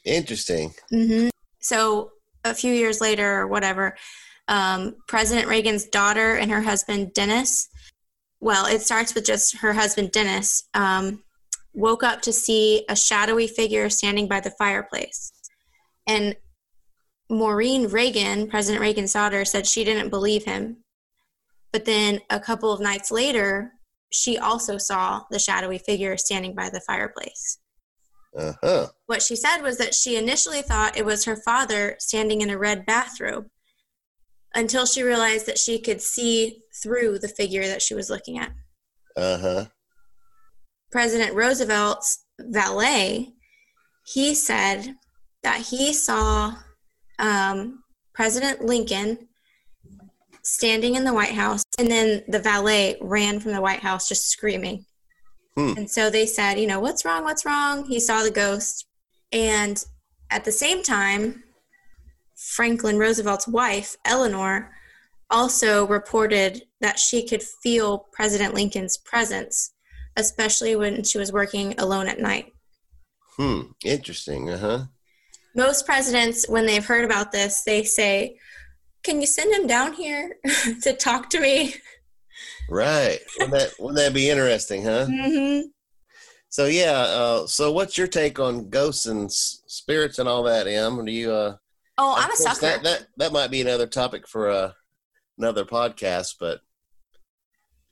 Interesting. 0.06 0.74
Mm-hmm. 0.94 1.30
So 1.60 2.12
a 2.46 2.54
few 2.54 2.74
years 2.74 3.02
later, 3.02 3.40
or 3.40 3.48
whatever, 3.48 3.98
um, 4.48 4.96
President 5.08 5.48
Reagan's 5.48 5.86
daughter 5.86 6.36
and 6.36 6.52
her 6.52 6.62
husband 6.62 7.14
Dennis 7.14 7.70
well, 8.40 8.66
it 8.66 8.82
starts 8.82 9.14
with 9.14 9.26
just 9.26 9.58
her 9.58 9.74
husband, 9.74 10.12
Dennis, 10.12 10.64
um, 10.74 11.24
woke 11.74 12.04
up 12.04 12.22
to 12.22 12.34
see 12.34 12.86
a 12.90 12.96
shadowy 12.96 13.48
figure 13.48 13.90
standing 13.90 14.28
by 14.28 14.40
the 14.40 14.52
fireplace. 14.52 15.32
And 16.08 16.36
Maureen 17.30 17.88
Reagan, 17.88 18.48
President 18.48 18.82
Reagan's 18.82 19.13
daughter, 19.13 19.46
said 19.46 19.68
she 19.68 19.84
didn't 19.84 20.10
believe 20.10 20.46
him. 20.46 20.78
But 21.72 21.86
then 21.86 22.20
a 22.30 22.39
couple 22.39 22.72
of 22.74 22.82
nights 22.82 23.12
later, 23.12 23.74
she 24.12 24.38
also 24.38 24.78
saw 24.78 25.22
the 25.30 25.38
shadowy 25.38 25.78
figure 25.78 26.18
standing 26.18 26.56
by 26.56 26.70
the 26.70 26.82
fireplace. 26.82 27.60
Uh-huh. 28.36 28.88
What 29.06 29.22
she 29.22 29.36
said 29.36 29.62
was 29.62 29.78
that 29.78 29.94
she 29.94 30.18
initially 30.18 30.62
thought 30.62 30.98
it 30.98 31.06
was 31.06 31.26
her 31.26 31.36
father 31.36 31.96
standing 32.00 32.42
in 32.42 32.50
a 32.50 32.58
red 32.58 32.86
bathrobe 32.86 33.48
until 34.56 34.86
she 34.86 35.04
realized 35.04 35.46
that 35.46 35.58
she 35.58 35.80
could 35.80 36.02
see 36.02 36.62
through 36.82 37.20
the 37.20 37.28
figure 37.28 37.68
that 37.68 37.82
she 37.82 37.94
was 37.94 38.10
looking 38.10 38.39
at. 38.39 38.52
Uh 39.15 39.38
huh. 39.38 39.65
President 40.92 41.36
Roosevelt's 41.36 42.26
valet, 42.39 43.34
he 44.06 44.34
said 44.34 44.96
that 45.44 45.62
he 45.62 45.94
saw 45.94 46.56
um, 47.20 47.84
President 48.14 48.66
Lincoln 48.66 49.28
standing 50.42 50.96
in 50.96 51.04
the 51.04 51.14
White 51.14 51.34
House, 51.34 51.64
and 51.78 51.90
then 51.90 52.24
the 52.28 52.40
valet 52.40 52.98
ran 53.02 53.40
from 53.40 53.52
the 53.52 53.62
White 53.62 53.82
House 53.82 54.10
just 54.10 54.30
screaming. 54.30 54.86
Hmm. 55.56 55.74
And 55.78 55.90
so 55.90 56.10
they 56.10 56.26
said, 56.26 56.60
you 56.60 56.68
know, 56.68 56.80
what's 56.80 57.06
wrong? 57.06 57.24
What's 57.24 57.46
wrong? 57.46 57.86
He 57.86 58.00
saw 58.00 58.24
the 58.24 58.32
ghost. 58.32 58.88
And 59.32 59.84
at 60.32 60.46
the 60.46 60.52
same 60.52 60.82
time, 60.82 61.44
Franklin 62.36 62.98
Roosevelt's 62.98 63.48
wife, 63.48 63.98
Eleanor, 64.06 64.72
also 65.30 65.86
reported 65.86 66.64
that 66.82 66.98
she 66.98 67.28
could 67.28 67.44
feel 67.44 68.08
President 68.12 68.54
Lincoln's 68.54 68.98
presence, 68.98 69.74
especially 70.16 70.76
when 70.76 71.04
she 71.04 71.18
was 71.18 71.32
working 71.32 71.76
alone 71.78 72.08
at 72.08 72.20
night. 72.20 72.54
Hmm, 73.38 73.62
interesting. 73.86 74.50
Uh 74.50 74.58
huh. 74.58 74.84
Most 75.56 75.86
presidents, 75.86 76.48
when 76.48 76.66
they've 76.66 76.86
heard 76.86 77.06
about 77.06 77.32
this, 77.32 77.64
they 77.64 77.84
say, 77.84 78.38
Can 79.04 79.22
you 79.22 79.28
send 79.28 79.54
him 79.54 79.68
down 79.68 79.94
here 79.94 80.38
to 80.84 80.94
talk 80.94 81.30
to 81.32 81.40
me? 81.40 81.76
Right. 82.70 83.20
Wouldn't 83.40 83.58
that, 83.58 83.74
wouldn't 83.80 83.98
that 83.98 84.14
be 84.14 84.30
interesting, 84.30 84.84
huh? 84.84 85.08
Mm-hmm. 85.10 85.68
So, 86.50 86.66
yeah. 86.66 86.92
Uh, 86.92 87.48
so, 87.48 87.72
what's 87.72 87.98
your 87.98 88.08
take 88.08 88.40
on 88.40 88.70
ghosts 88.70 89.06
and 89.06 89.32
spirits 89.32 90.20
and 90.20 90.30
all 90.30 90.44
that, 90.44 90.68
Em? 90.68 91.04
Do 91.04 91.12
you. 91.12 91.32
Uh, 91.32 91.56
oh, 91.98 92.16
I'm 92.18 92.32
a 92.32 92.36
sucker. 92.36 92.62
That, 92.62 92.84
that, 92.84 93.08
that 93.18 93.34
might 93.34 93.52
be 93.52 93.62
another 93.62 93.88
topic 93.88 94.28
for 94.28 94.50
uh, 94.50 94.72
another 95.38 95.66
podcast, 95.66 96.36
but 96.40 96.62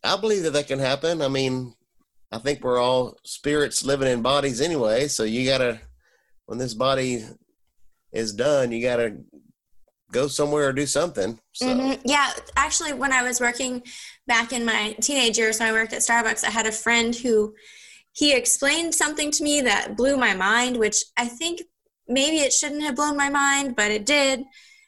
I 0.03 0.17
believe 0.17 0.43
that 0.43 0.53
that 0.53 0.67
can 0.67 0.79
happen. 0.79 1.21
I 1.21 1.27
mean, 1.27 1.73
I 2.31 2.37
think 2.39 2.63
we're 2.63 2.79
all 2.79 3.17
spirits 3.23 3.83
living 3.83 4.11
in 4.11 4.21
bodies 4.21 4.61
anyway. 4.61 5.07
So 5.07 5.23
you 5.23 5.45
gotta, 5.45 5.79
when 6.45 6.57
this 6.57 6.73
body 6.73 7.25
is 8.11 8.33
done, 8.33 8.71
you 8.71 8.81
gotta 8.81 9.17
go 10.11 10.27
somewhere 10.27 10.69
or 10.69 10.73
do 10.73 10.85
something. 10.85 11.39
So. 11.53 11.67
Mm-hmm. 11.67 12.01
Yeah, 12.05 12.31
actually, 12.55 12.93
when 12.93 13.11
I 13.11 13.23
was 13.23 13.41
working 13.41 13.83
back 14.25 14.53
in 14.53 14.65
my 14.65 14.95
teenage 15.01 15.37
years, 15.37 15.59
when 15.59 15.69
I 15.69 15.71
worked 15.71 15.93
at 15.93 16.01
Starbucks, 16.01 16.43
I 16.43 16.49
had 16.49 16.65
a 16.65 16.71
friend 16.71 17.15
who 17.15 17.53
he 18.13 18.33
explained 18.33 18.95
something 18.95 19.31
to 19.31 19.43
me 19.43 19.61
that 19.61 19.95
blew 19.95 20.17
my 20.17 20.33
mind, 20.33 20.77
which 20.77 21.03
I 21.17 21.27
think 21.27 21.61
maybe 22.07 22.37
it 22.37 22.53
shouldn't 22.53 22.83
have 22.83 22.95
blown 22.95 23.17
my 23.17 23.29
mind, 23.29 23.75
but 23.75 23.91
it 23.91 24.05
did. 24.05 24.43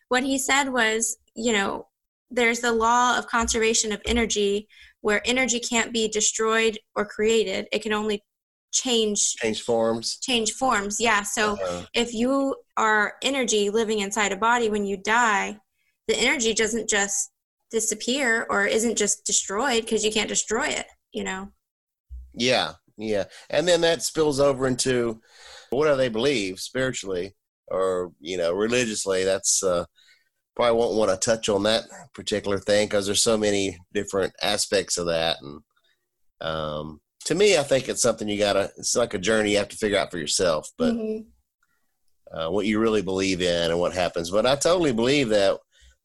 What 0.07 0.23
he 0.23 0.39
said 0.39 0.69
was, 0.69 1.17
you 1.35 1.53
know, 1.53 1.87
there's 2.31 2.61
the 2.61 2.71
law 2.71 3.17
of 3.17 3.27
conservation 3.27 3.91
of 3.91 4.01
energy 4.05 4.67
where 5.01 5.21
energy 5.25 5.59
can't 5.59 5.93
be 5.93 6.07
destroyed 6.07 6.77
or 6.95 7.05
created. 7.05 7.67
It 7.71 7.81
can 7.81 7.93
only 7.93 8.23
change 8.71 9.35
change 9.35 9.61
forms. 9.61 10.17
Change 10.19 10.51
forms 10.51 10.97
yeah. 10.99 11.23
So 11.23 11.53
uh-huh. 11.53 11.85
if 11.93 12.13
you 12.13 12.55
are 12.77 13.13
energy 13.23 13.69
living 13.69 13.99
inside 13.99 14.31
a 14.31 14.37
body 14.37 14.69
when 14.69 14.85
you 14.85 14.97
die 14.97 15.57
the 16.07 16.17
energy 16.17 16.53
doesn't 16.53 16.89
just 16.89 17.31
disappear 17.69 18.47
or 18.49 18.65
isn't 18.65 18.97
just 18.97 19.25
destroyed 19.25 19.81
because 19.81 20.03
you 20.03 20.11
can't 20.11 20.29
destroy 20.29 20.67
it 20.67 20.87
you 21.11 21.23
know? 21.23 21.49
Yeah 22.33 22.73
yeah. 22.99 23.25
And 23.49 23.67
then 23.67 23.81
that 23.81 24.03
spills 24.03 24.39
over 24.39 24.67
into 24.67 25.21
what 25.69 25.87
do 25.87 25.95
they 25.95 26.09
believe 26.09 26.59
spiritually 26.59 27.35
or 27.69 28.11
you 28.19 28.37
know 28.37 28.53
religiously? 28.53 29.23
That's 29.23 29.63
uh 29.63 29.85
probably 30.55 30.77
won't 30.77 30.97
want 30.97 31.09
to 31.09 31.17
touch 31.17 31.47
on 31.47 31.63
that 31.63 31.85
particular 32.13 32.59
thing 32.59 32.87
because 32.87 33.05
there's 33.05 33.23
so 33.23 33.37
many 33.37 33.77
different 33.93 34.33
aspects 34.41 34.97
of 34.97 35.05
that 35.07 35.37
and 35.41 35.61
um 36.41 36.99
to 37.25 37.35
me, 37.35 37.57
I 37.57 37.63
think 37.63 37.89
it's 37.89 38.01
something 38.01 38.27
you 38.27 38.39
gotta. 38.39 38.71
It's 38.77 38.95
like 38.95 39.13
a 39.13 39.19
journey 39.19 39.51
you 39.51 39.57
have 39.57 39.69
to 39.69 39.77
figure 39.77 39.97
out 39.97 40.11
for 40.11 40.17
yourself. 40.17 40.69
But 40.77 40.93
mm-hmm. 40.93 42.37
uh, 42.37 42.49
what 42.49 42.65
you 42.65 42.79
really 42.79 43.01
believe 43.01 43.41
in 43.41 43.71
and 43.71 43.79
what 43.79 43.93
happens. 43.93 44.29
But 44.29 44.45
I 44.45 44.55
totally 44.55 44.93
believe 44.93 45.29
that 45.29 45.57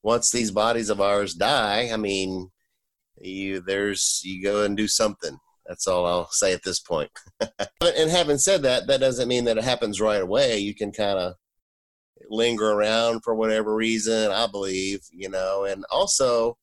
once 0.02 0.30
these 0.30 0.50
bodies 0.50 0.90
of 0.90 1.00
ours 1.00 1.34
die, 1.34 1.90
I 1.92 1.96
mean, 1.96 2.50
you 3.20 3.60
there's 3.60 4.20
you 4.24 4.42
go 4.42 4.64
and 4.64 4.76
do 4.76 4.88
something. 4.88 5.38
That's 5.66 5.86
all 5.86 6.04
I'll 6.04 6.30
say 6.30 6.52
at 6.52 6.62
this 6.62 6.80
point. 6.80 7.10
and 7.40 8.10
having 8.10 8.38
said 8.38 8.62
that, 8.62 8.86
that 8.86 9.00
doesn't 9.00 9.28
mean 9.28 9.44
that 9.44 9.56
it 9.56 9.64
happens 9.64 10.00
right 10.00 10.20
away. 10.20 10.58
You 10.58 10.74
can 10.74 10.92
kind 10.92 11.18
of 11.18 11.34
linger 12.28 12.70
around 12.70 13.22
for 13.22 13.34
whatever 13.34 13.74
reason. 13.74 14.30
I 14.30 14.46
believe, 14.46 15.00
you 15.10 15.30
know, 15.30 15.64
and 15.64 15.84
also, 15.90 16.58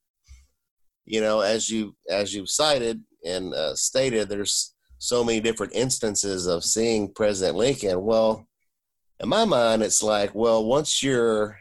you 1.05 1.21
know, 1.21 1.39
as 1.39 1.69
you 1.69 1.95
as 2.09 2.33
you've 2.33 2.49
cited, 2.49 3.01
and 3.25 3.53
uh, 3.53 3.75
stated 3.75 4.29
there's 4.29 4.73
so 4.97 5.23
many 5.23 5.39
different 5.39 5.73
instances 5.73 6.45
of 6.47 6.63
seeing 6.63 7.11
President 7.13 7.57
Lincoln. 7.57 8.03
Well, 8.03 8.47
in 9.19 9.29
my 9.29 9.45
mind, 9.45 9.83
it's 9.83 10.03
like, 10.03 10.33
well, 10.35 10.65
once 10.65 11.01
you're 11.01 11.57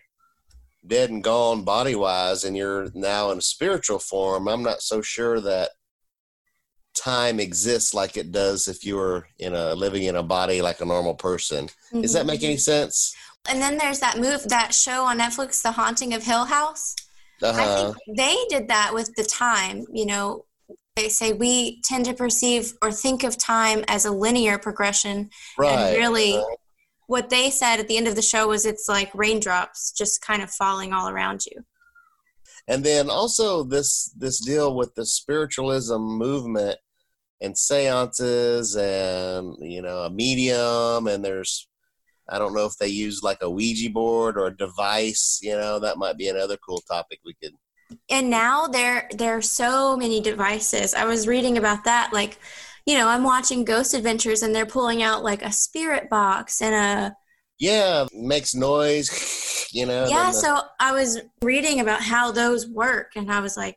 dead 0.87 1.11
and 1.11 1.23
gone 1.23 1.65
body 1.65 1.95
wise 1.95 2.45
and 2.45 2.57
you're 2.57 2.89
now 2.95 3.31
in 3.31 3.39
a 3.39 3.43
spiritual 3.43 3.99
form, 3.99 4.49
I'm 4.49 4.63
not 4.63 4.83
so 4.83 5.03
sure 5.03 5.41
that 5.41 5.71
time 6.97 7.41
exists 7.41 7.95
like 7.95 8.17
it 8.17 8.33
does 8.33 8.69
if 8.69 8.85
you 8.85 8.97
were 8.97 9.27
in 9.39 9.55
a 9.55 9.75
living 9.75 10.05
in 10.05 10.17
a 10.17 10.23
body 10.23 10.61
like 10.61 10.81
a 10.81 10.85
normal 10.85 11.15
person. 11.15 11.67
Mm-hmm. 11.67 12.03
Does 12.03 12.13
that 12.13 12.27
make 12.27 12.43
any 12.43 12.57
sense? 12.57 13.15
And 13.49 13.61
then 13.61 13.79
there's 13.79 14.01
that 14.01 14.19
move, 14.19 14.49
that 14.49 14.75
show 14.75 15.05
on 15.05 15.19
Netflix, 15.19 15.63
The 15.63 15.73
Haunting 15.73 16.15
of 16.15 16.23
Hill 16.23 16.45
House. 16.45 16.95
Uh-huh. 17.43 17.59
I 17.59 17.77
think 17.77 18.19
they 18.19 18.37
did 18.51 18.69
that 18.69 18.93
with 18.93 19.15
the 19.15 19.25
time. 19.25 19.87
You 19.93 20.07
know, 20.07 20.45
they 20.97 21.09
say 21.09 21.33
we 21.33 21.81
tend 21.83 22.05
to 22.05 22.15
perceive 22.15 22.73
or 22.83 22.93
think 22.93 23.25
of 23.25 23.39
time 23.39 23.85
as 23.89 24.05
a 24.05 24.11
linear 24.11 24.59
progression 24.59 25.31
right. 25.59 25.73
and 25.73 25.97
really 25.97 26.37
right. 26.37 26.57
what 27.07 27.31
they 27.31 27.51
said 27.51 27.79
at 27.79 27.89
the 27.89 27.97
end 27.97 28.09
of 28.09 28.17
the 28.17 28.23
show 28.23 28.49
was 28.49 28.67
it's 28.67 28.89
like 28.89 29.11
raindrops 29.15 29.93
just 29.93 30.21
kind 30.21 30.43
of 30.43 30.51
falling 30.51 30.93
all 30.93 31.09
around 31.09 31.45
you 31.47 31.65
and 32.69 32.85
then 32.85 33.09
also 33.09 33.63
this 33.63 34.13
this 34.19 34.45
deal 34.45 34.75
with 34.75 34.95
the 34.95 35.07
spiritualism 35.07 35.99
movement 35.99 36.77
and 37.41 37.57
seances 37.57 38.77
and 38.77 39.57
you 39.61 39.81
know 39.81 40.01
a 40.01 40.11
medium 40.11 41.07
and 41.07 41.25
there's 41.25 41.69
I 42.31 42.39
don't 42.39 42.55
know 42.55 42.65
if 42.65 42.77
they 42.77 42.87
use 42.87 43.23
like 43.25 43.39
a 43.43 43.51
Ouija 43.51 43.91
board 43.91 44.39
or 44.39 44.47
a 44.47 44.57
device, 44.57 45.41
you 45.43 45.57
know, 45.57 45.81
that 45.81 45.99
might 45.99 46.17
be 46.17 46.29
another 46.29 46.57
cool 46.57 46.81
topic 46.89 47.19
we 47.25 47.35
could 47.43 47.55
and 48.11 48.31
now 48.31 48.67
there 48.67 49.09
there 49.17 49.37
are 49.37 49.43
so 49.43 49.97
many 49.97 50.21
devices. 50.21 50.95
I 50.95 51.05
was 51.05 51.27
reading 51.27 51.59
about 51.59 51.85
that 51.85 52.13
like 52.13 52.39
you 52.87 52.97
know 52.97 53.09
i'm 53.09 53.23
watching 53.23 53.63
ghost 53.63 53.93
adventures 53.93 54.43
and 54.43 54.55
they're 54.55 54.65
pulling 54.65 55.03
out 55.03 55.23
like 55.23 55.43
a 55.43 55.53
spirit 55.53 56.09
box 56.09 56.63
and 56.63 56.75
a 56.75 57.15
yeah 57.59 58.07
makes 58.15 58.55
noise 58.55 59.69
you 59.73 59.85
know 59.85 60.07
yeah 60.09 60.29
the... 60.29 60.33
so 60.33 60.61
i 60.81 60.91
was 60.91 61.21
reading 61.43 61.81
about 61.81 62.01
how 62.01 62.33
those 62.33 62.67
work 62.69 63.13
and 63.17 63.31
i 63.31 63.39
was 63.39 63.55
like 63.55 63.77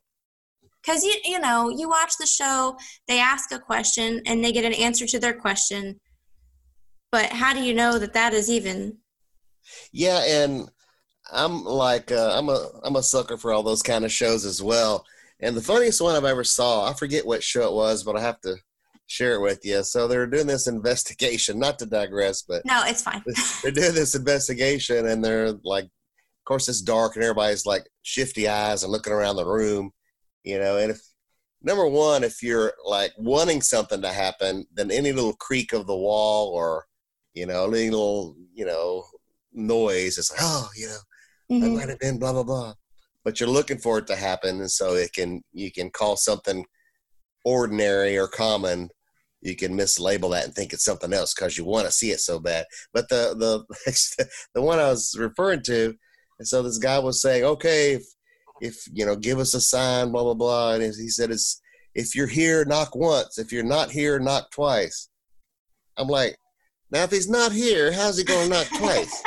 because 0.83 1.03
you 1.03 1.15
you 1.23 1.39
know 1.39 1.69
you 1.69 1.89
watch 1.89 2.13
the 2.19 2.25
show 2.25 2.77
they 3.07 3.19
ask 3.19 3.51
a 3.51 3.59
question 3.59 4.21
and 4.25 4.43
they 4.43 4.51
get 4.51 4.65
an 4.65 4.73
answer 4.73 5.05
to 5.05 5.19
their 5.19 5.33
question. 5.33 5.99
But 7.11 7.27
how 7.27 7.53
do 7.53 7.61
you 7.61 7.73
know 7.73 7.99
that 7.99 8.13
that 8.13 8.33
is 8.33 8.49
even 8.49 8.97
yeah 9.91 10.23
and 10.25 10.69
I'm 11.33 11.63
like 11.63 12.11
uh, 12.11 12.33
I'm 12.37 12.49
a 12.49 12.69
I'm 12.83 12.95
a 12.95 13.03
sucker 13.03 13.37
for 13.37 13.51
all 13.51 13.63
those 13.63 13.81
kind 13.81 14.05
of 14.05 14.11
shows 14.11 14.45
as 14.45 14.61
well. 14.61 15.05
And 15.39 15.55
the 15.55 15.61
funniest 15.61 15.99
one 16.01 16.15
I've 16.15 16.23
ever 16.23 16.43
saw, 16.43 16.89
I 16.89 16.93
forget 16.93 17.25
what 17.25 17.43
show 17.43 17.67
it 17.67 17.73
was, 17.73 18.03
but 18.03 18.15
I 18.15 18.21
have 18.21 18.39
to 18.41 18.55
share 19.07 19.35
it 19.35 19.41
with 19.41 19.65
you. 19.65 19.83
So 19.83 20.07
they're 20.07 20.27
doing 20.27 20.47
this 20.47 20.67
investigation, 20.67 21.59
not 21.59 21.79
to 21.79 21.85
digress, 21.85 22.43
but 22.43 22.63
no, 22.65 22.83
it's 22.85 23.01
fine. 23.01 23.23
they're 23.63 23.71
doing 23.71 23.93
this 23.93 24.15
investigation, 24.15 25.07
and 25.07 25.23
they're 25.23 25.53
like, 25.63 25.85
of 25.85 26.45
course, 26.45 26.69
it's 26.69 26.81
dark, 26.81 27.15
and 27.15 27.23
everybody's 27.23 27.65
like 27.65 27.87
shifty 28.03 28.47
eyes 28.47 28.83
and 28.83 28.91
looking 28.91 29.13
around 29.13 29.35
the 29.35 29.45
room, 29.45 29.91
you 30.43 30.59
know. 30.59 30.77
And 30.77 30.91
if 30.91 31.01
number 31.61 31.87
one, 31.87 32.23
if 32.23 32.41
you're 32.41 32.73
like 32.85 33.11
wanting 33.17 33.61
something 33.61 34.01
to 34.01 34.09
happen, 34.09 34.65
then 34.73 34.91
any 34.91 35.11
little 35.11 35.33
creak 35.33 35.73
of 35.73 35.87
the 35.87 35.95
wall 35.95 36.49
or 36.49 36.85
you 37.33 37.47
know, 37.47 37.65
any 37.65 37.89
little 37.89 38.35
you 38.53 38.65
know 38.65 39.03
noise, 39.51 40.17
it's 40.17 40.31
like, 40.31 40.41
oh, 40.41 40.69
you 40.75 40.87
know, 40.87 40.97
mm-hmm. 41.53 41.73
that 41.73 41.79
might 41.79 41.89
have 41.89 41.99
been 41.99 42.19
blah 42.19 42.33
blah 42.33 42.43
blah. 42.43 42.73
But 43.23 43.39
you're 43.39 43.49
looking 43.49 43.77
for 43.77 43.99
it 43.99 44.07
to 44.07 44.15
happen 44.15 44.59
and 44.59 44.71
so 44.71 44.93
it 44.95 45.13
can 45.13 45.41
you 45.53 45.71
can 45.71 45.89
call 45.89 46.17
something 46.17 46.65
ordinary 47.45 48.17
or 48.17 48.27
common. 48.27 48.89
You 49.41 49.55
can 49.55 49.77
mislabel 49.77 50.31
that 50.31 50.45
and 50.45 50.55
think 50.55 50.71
it's 50.71 50.85
something 50.85 51.11
else 51.11 51.33
because 51.33 51.57
you 51.57 51.65
want 51.65 51.85
to 51.85 51.91
see 51.91 52.11
it 52.11 52.19
so 52.19 52.39
bad. 52.39 52.65
But 52.93 53.09
the 53.09 53.35
the 53.37 54.27
the 54.55 54.61
one 54.61 54.79
i 54.79 54.89
was 54.89 55.15
referring 55.17 55.63
to 55.63 55.93
and 56.39 56.47
so 56.47 56.63
this 56.63 56.77
guy 56.77 56.99
was 56.99 57.21
saying 57.21 57.43
okay 57.43 57.93
if, 57.93 58.03
if 58.61 58.87
you 58.91 59.05
know 59.05 59.15
give 59.15 59.39
us 59.39 59.53
a 59.53 59.61
sign 59.61 60.11
blah 60.11 60.23
blah 60.23 60.33
blah. 60.33 60.73
And 60.73 60.83
he 60.83 61.09
said 61.09 61.31
it's 61.31 61.61
if 61.95 62.15
you're 62.15 62.27
here 62.27 62.65
knock 62.65 62.95
once. 62.95 63.37
If 63.37 63.51
you're 63.51 63.63
not 63.63 63.91
here 63.91 64.19
knock 64.19 64.51
twice. 64.51 65.09
I'm 65.97 66.07
like 66.07 66.37
now 66.91 67.03
if 67.03 67.11
he's 67.11 67.29
not 67.29 67.51
here 67.51 67.91
how's 67.91 68.17
he 68.17 68.23
going 68.23 68.49
to 68.49 68.55
knock 68.55 68.67
twice 68.77 69.23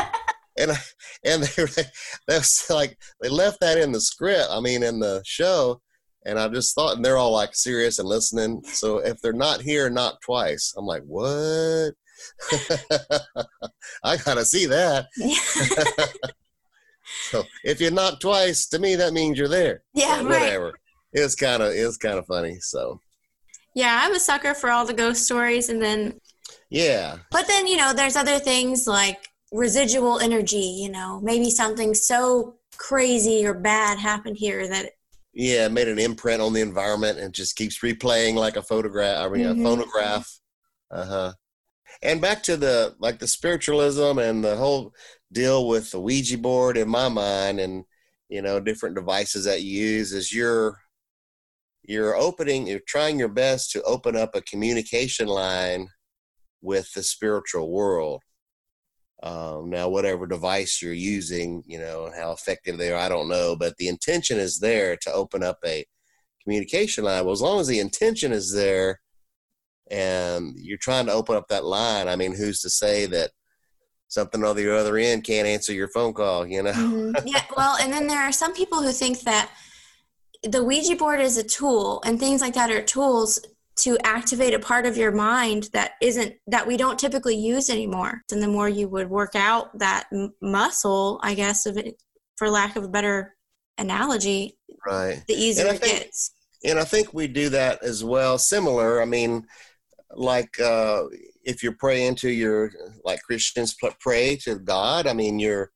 and 0.59 0.73
I, 0.73 0.79
and 1.25 1.42
they 1.42 1.64
that's 2.29 2.71
like 2.71 2.99
they 3.21 3.29
left 3.29 3.61
that 3.61 3.79
in 3.79 3.92
the 3.92 4.01
script. 4.01 4.49
I 4.51 4.61
mean, 4.61 4.83
in 4.83 4.99
the 4.99 5.23
show, 5.25 5.81
and 6.25 6.38
I 6.38 6.49
just 6.49 6.75
thought, 6.75 6.97
and 6.97 7.05
they're 7.05 7.16
all 7.16 7.33
like 7.33 7.55
serious 7.55 7.99
and 7.99 8.09
listening. 8.09 8.62
So 8.64 8.99
if 8.99 9.21
they're 9.21 9.33
not 9.33 9.61
here, 9.61 9.88
not 9.88 10.21
twice. 10.23 10.75
I'm 10.77 10.87
like, 10.87 11.03
what? 11.07 11.92
I 14.03 14.16
gotta 14.16 14.45
see 14.45 14.66
that. 14.66 15.07
so 17.31 17.45
if 17.64 17.81
you're 17.81 17.90
not 17.90 18.21
twice, 18.21 18.66
to 18.69 18.79
me 18.79 18.97
that 18.97 19.12
means 19.12 19.38
you're 19.38 19.49
there. 19.49 19.83
Yeah, 19.95 20.19
so 20.19 20.25
whatever. 20.25 20.64
Right. 20.66 20.75
It's 21.12 21.35
kind 21.35 21.62
of 21.62 21.73
it's 21.73 21.97
kind 21.97 22.19
of 22.19 22.27
funny. 22.27 22.59
So. 22.61 23.01
Yeah, 23.75 24.01
I'm 24.03 24.14
a 24.14 24.21
sucker 24.21 24.55
for 24.55 24.71
all 24.71 24.87
the 24.87 24.95
ghost 24.95 25.25
stories, 25.25 25.69
and 25.69 25.83
then. 25.83 26.19
Yeah. 26.71 27.19
But 27.31 27.47
then 27.47 27.66
you 27.66 27.77
know, 27.77 27.92
there's 27.92 28.16
other 28.16 28.38
things 28.38 28.87
like 28.87 29.29
residual 29.52 30.18
energy 30.18 30.56
you 30.56 30.90
know. 30.90 31.20
Maybe 31.22 31.50
something 31.50 31.94
so 31.94 32.56
crazy 32.76 33.46
or 33.46 33.54
bad 33.54 33.98
happened 33.98 34.37
here 34.37 34.68
that 34.68 34.92
yeah 35.32 35.68
made 35.68 35.88
an 35.88 35.98
imprint 35.98 36.40
on 36.40 36.52
the 36.52 36.61
environment 36.61 37.18
and 37.18 37.35
just 37.35 37.56
keeps 37.56 37.80
replaying 37.80 38.35
like 38.35 38.56
a 38.56 38.62
photograph 38.62 39.24
i 39.24 39.28
mean 39.28 39.46
mm-hmm. 39.46 39.61
a 39.61 39.64
phonograph. 39.64 40.40
Uh-huh. 40.90 41.32
And 42.02 42.20
back 42.20 42.42
to 42.44 42.56
the 42.56 42.94
like 42.98 43.18
the 43.18 43.26
spiritualism 43.26 44.18
and 44.18 44.44
the 44.44 44.56
whole 44.56 44.92
deal 45.32 45.66
with 45.66 45.90
the 45.90 46.00
ouija 46.00 46.38
board 46.38 46.76
in 46.76 46.88
my 46.88 47.09
mind 47.09 47.59
and 47.61 47.85
you 48.28 48.42
know 48.42 48.61
different 48.61 48.94
devices 48.94 49.44
that 49.44 49.62
you 49.62 49.80
use 49.80 50.12
is 50.12 50.32
you're 50.32 50.78
you're 51.82 52.16
opening 52.16 52.66
you're 52.66 52.80
trying 52.87 53.18
your 53.18 53.28
best 53.28 53.70
to 53.72 53.82
open 53.82 54.16
up 54.16 54.35
a 54.35 54.42
communication 54.42 55.26
line 55.26 55.88
with 56.62 56.92
the 56.92 57.02
spiritual 57.02 57.70
world 57.70 58.22
um, 59.22 59.70
now, 59.70 59.88
whatever 59.88 60.26
device 60.26 60.83
you're 60.83 60.92
using, 60.92 61.62
you 61.66 61.79
know, 61.79 62.11
how 62.14 62.33
effective 62.33 62.76
they 62.76 62.92
are, 62.92 62.98
I 62.98 63.09
don't 63.09 63.29
know, 63.29 63.57
but 63.57 63.76
the 63.79 63.88
intention 63.88 64.38
is 64.38 64.59
there 64.59 64.96
to 64.98 65.12
open 65.12 65.42
up 65.42 65.59
a 65.64 65.85
communication 66.42 67.05
line. 67.05 67.24
Well, 67.24 67.33
as 67.33 67.40
long 67.40 67.61
as 67.61 67.66
the 67.66 67.81
intention 67.81 68.33
is 68.33 68.52
there 68.52 69.00
and 69.90 70.55
you're 70.57 70.79
trying 70.79 71.07
to 71.07 71.12
open 71.12 71.35
up 71.35 71.48
that 71.48 71.64
line, 71.64 72.09
I 72.09 72.16
mean, 72.16 72.35
who's 72.35 72.61
to 72.61 72.70
say 72.70 73.07
that 73.07 73.31
something 74.09 74.44
on 74.44 74.57
the 74.57 74.76
other 74.76 74.96
end 74.96 75.24
can't 75.24 75.48
answer 75.48 75.72
your 75.72 75.88
phone 75.88 76.12
call. 76.12 76.46
You 76.46 76.62
know. 76.62 76.72
Mm-hmm. 76.72 77.26
Yeah. 77.26 77.42
Well, 77.57 77.76
and 77.81 77.92
then 77.92 78.07
there 78.07 78.20
are 78.20 78.33
some 78.33 78.52
people 78.52 78.83
who 78.83 78.92
think 78.92 79.20
that 79.20 79.50
the 80.42 80.62
Ouija 80.62 80.96
board 80.96 81.20
is 81.20 81.38
a 81.38 81.42
tool, 81.42 82.02
and 82.05 82.20
things 82.20 82.40
like 82.40 82.55
that 82.55 82.70
are 82.70 82.83
tools 82.83 83.40
to 83.76 83.98
activate 84.04 84.54
a 84.54 84.58
part 84.58 84.86
of 84.86 84.96
your 84.96 85.12
mind 85.12 85.68
that 85.72 85.92
isn't 86.00 86.34
that 86.46 86.66
we 86.66 86.76
don't 86.76 86.98
typically 86.98 87.36
use 87.36 87.68
anymore. 87.68 88.22
And 88.32 88.42
the 88.42 88.48
more 88.48 88.68
you 88.68 88.88
would 88.88 89.10
work 89.10 89.34
out 89.34 89.78
that 89.78 90.06
m- 90.12 90.32
muscle, 90.40 91.20
I 91.22 91.34
guess, 91.34 91.66
of 91.66 91.76
it, 91.76 92.02
for 92.36 92.48
lack 92.48 92.76
of 92.76 92.84
a 92.84 92.88
better 92.88 93.36
analogy, 93.78 94.58
right? 94.86 95.22
The 95.28 95.34
easier 95.34 95.72
think, 95.72 95.82
it 95.82 96.02
gets. 96.04 96.32
And 96.64 96.78
I 96.78 96.84
think 96.84 97.12
we 97.12 97.28
do 97.28 97.50
that 97.50 97.82
as 97.82 98.02
well. 98.02 98.38
Similar. 98.38 99.02
I 99.02 99.04
mean, 99.04 99.46
like 100.10 100.58
uh, 100.60 101.04
if 101.46 101.62
you're 101.62 101.76
praying 101.78 102.16
to 102.16 102.30
your 102.30 102.70
like 103.04 103.22
Christians 103.22 103.76
pray 104.00 104.36
to 104.44 104.58
God. 104.58 105.06
I 105.06 105.12
mean, 105.12 105.38
you're 105.38 105.70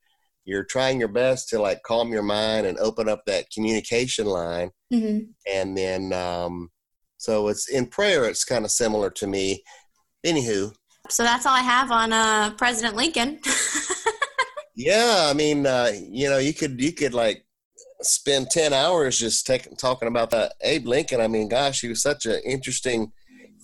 you're 0.45 0.65
trying 0.65 0.99
your 0.99 1.09
best 1.09 1.49
to 1.51 1.61
like 1.61 1.83
calm 1.85 2.13
your 2.13 2.23
mind 2.23 2.67
and 2.67 2.79
open 2.79 3.09
up 3.09 3.23
that 3.27 3.51
communication 3.51 4.27
line, 4.27 4.71
mm-hmm. 4.93 5.31
and 5.51 5.77
then 5.77 6.13
um, 6.13 6.71
so 7.21 7.49
it's 7.49 7.69
in 7.69 7.85
prayer. 7.85 8.25
It's 8.25 8.45
kind 8.45 8.65
of 8.65 8.71
similar 8.71 9.11
to 9.11 9.27
me. 9.27 9.63
Anywho. 10.25 10.73
So 11.11 11.23
that's 11.23 11.45
all 11.45 11.53
I 11.53 11.61
have 11.61 11.91
on 11.91 12.15
uh, 12.15 12.55
President 12.57 12.97
Lincoln. 12.97 13.41
yeah, 14.75 15.29
I 15.31 15.35
mean, 15.35 15.67
uh, 15.67 15.93
you 15.95 16.31
know, 16.31 16.39
you 16.39 16.55
could 16.55 16.81
you 16.81 16.93
could 16.93 17.13
like 17.13 17.45
spend 18.01 18.49
ten 18.51 18.73
hours 18.73 19.19
just 19.19 19.47
take, 19.47 19.69
talking 19.77 20.09
about 20.09 20.31
that 20.31 20.55
Abe 20.63 20.87
Lincoln. 20.87 21.21
I 21.21 21.29
mean, 21.29 21.49
gosh, 21.49 21.83
he 21.83 21.89
was 21.89 22.01
such 22.01 22.25
an 22.25 22.41
interesting 22.43 23.13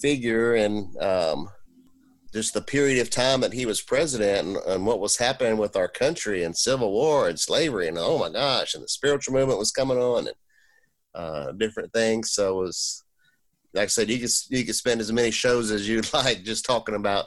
figure, 0.03 0.55
and 0.55 0.95
um, 0.99 1.49
just 2.35 2.53
the 2.53 2.61
period 2.61 3.01
of 3.01 3.09
time 3.09 3.40
that 3.40 3.55
he 3.55 3.64
was 3.64 3.81
president, 3.81 4.49
and, 4.49 4.57
and 4.66 4.85
what 4.85 5.01
was 5.01 5.16
happening 5.16 5.57
with 5.57 5.77
our 5.77 5.88
country, 5.88 6.45
and 6.45 6.55
Civil 6.55 6.92
War, 6.92 7.27
and 7.27 7.40
slavery, 7.40 7.88
and 7.88 7.97
oh 7.97 8.19
my 8.19 8.29
gosh, 8.29 8.75
and 8.75 8.85
the 8.85 8.88
spiritual 8.88 9.33
movement 9.33 9.59
was 9.59 9.73
coming 9.73 9.97
on, 9.97 10.27
and 10.27 10.37
uh, 11.14 11.53
different 11.53 11.90
things. 11.95 12.33
So 12.33 12.59
it 12.59 12.64
was 12.64 13.06
like 13.77 13.85
I 13.85 13.89
said, 13.89 14.11
you 14.11 14.19
could 14.19 14.31
you 14.49 14.65
could 14.65 14.75
spend 14.75 15.01
as 15.01 15.12
many 15.12 15.31
shows 15.31 15.71
as 15.71 15.89
you'd 15.89 16.12
like 16.15 16.43
just 16.43 16.65
talking 16.65 16.95
about 16.95 17.27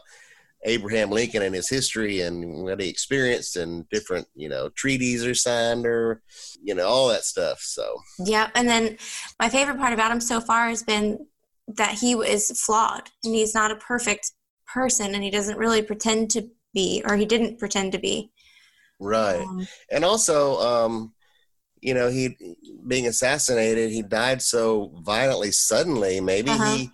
Abraham 0.66 1.10
Lincoln 1.12 1.44
and 1.44 1.56
his 1.56 1.70
history 1.70 2.22
and 2.22 2.64
what 2.64 2.82
he 2.82 2.90
experienced 2.90 3.56
and 3.56 3.88
different 3.90 4.28
you 4.36 4.50
know 4.50 4.70
treaties 4.70 5.26
are 5.26 5.36
signed 5.36 5.86
or 5.86 6.22
you 6.62 6.76
know 6.76 6.88
all 6.88 7.08
that 7.08 7.24
stuff. 7.24 7.60
So 7.62 8.02
yeah, 8.26 8.50
and 8.56 8.68
then 8.68 8.98
my 9.40 9.50
favorite 9.50 9.78
part 9.78 9.94
about 9.94 10.12
him 10.12 10.22
so 10.22 10.42
far 10.42 10.68
has 10.68 10.84
been 10.84 11.26
that 11.78 11.92
he 11.92 12.14
is 12.14 12.52
flawed 12.66 13.10
and 13.24 13.34
he's 13.34 13.54
not 13.54 13.72
a 13.72 13.76
perfect 13.76 14.32
person 14.66 15.14
and 15.14 15.24
he 15.24 15.30
doesn't 15.30 15.58
really 15.58 15.84
pretend 15.84 16.32
to 16.32 16.48
be 16.74 17.04
or 17.08 17.16
he 17.16 17.26
didn't 17.26 17.60
pretend 17.60 17.92
to 17.92 18.00
be. 18.00 18.32
Right, 19.00 19.42
um, 19.42 19.68
and 19.92 20.04
also. 20.04 20.60
um 20.60 21.14
you 21.82 21.94
know, 21.94 22.10
he 22.10 22.36
being 22.88 23.08
assassinated, 23.08 23.92
he 23.92 24.02
died 24.02 24.42
so 24.42 24.92
violently 25.02 25.52
suddenly. 25.52 26.20
Maybe 26.20 26.52
uh-huh. 26.52 26.76
he, 26.76 26.92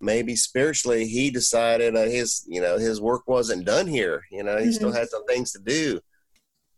maybe 0.00 0.36
spiritually, 0.36 1.06
he 1.06 1.30
decided 1.30 1.96
uh, 1.96 2.04
his, 2.04 2.44
you 2.48 2.60
know, 2.60 2.78
his 2.78 3.00
work 3.00 3.22
wasn't 3.26 3.66
done 3.66 3.86
here. 3.86 4.24
You 4.30 4.42
know, 4.42 4.56
he 4.56 4.64
mm-hmm. 4.64 4.72
still 4.72 4.92
had 4.92 5.08
some 5.08 5.24
things 5.26 5.52
to 5.52 5.58
do. 5.58 6.00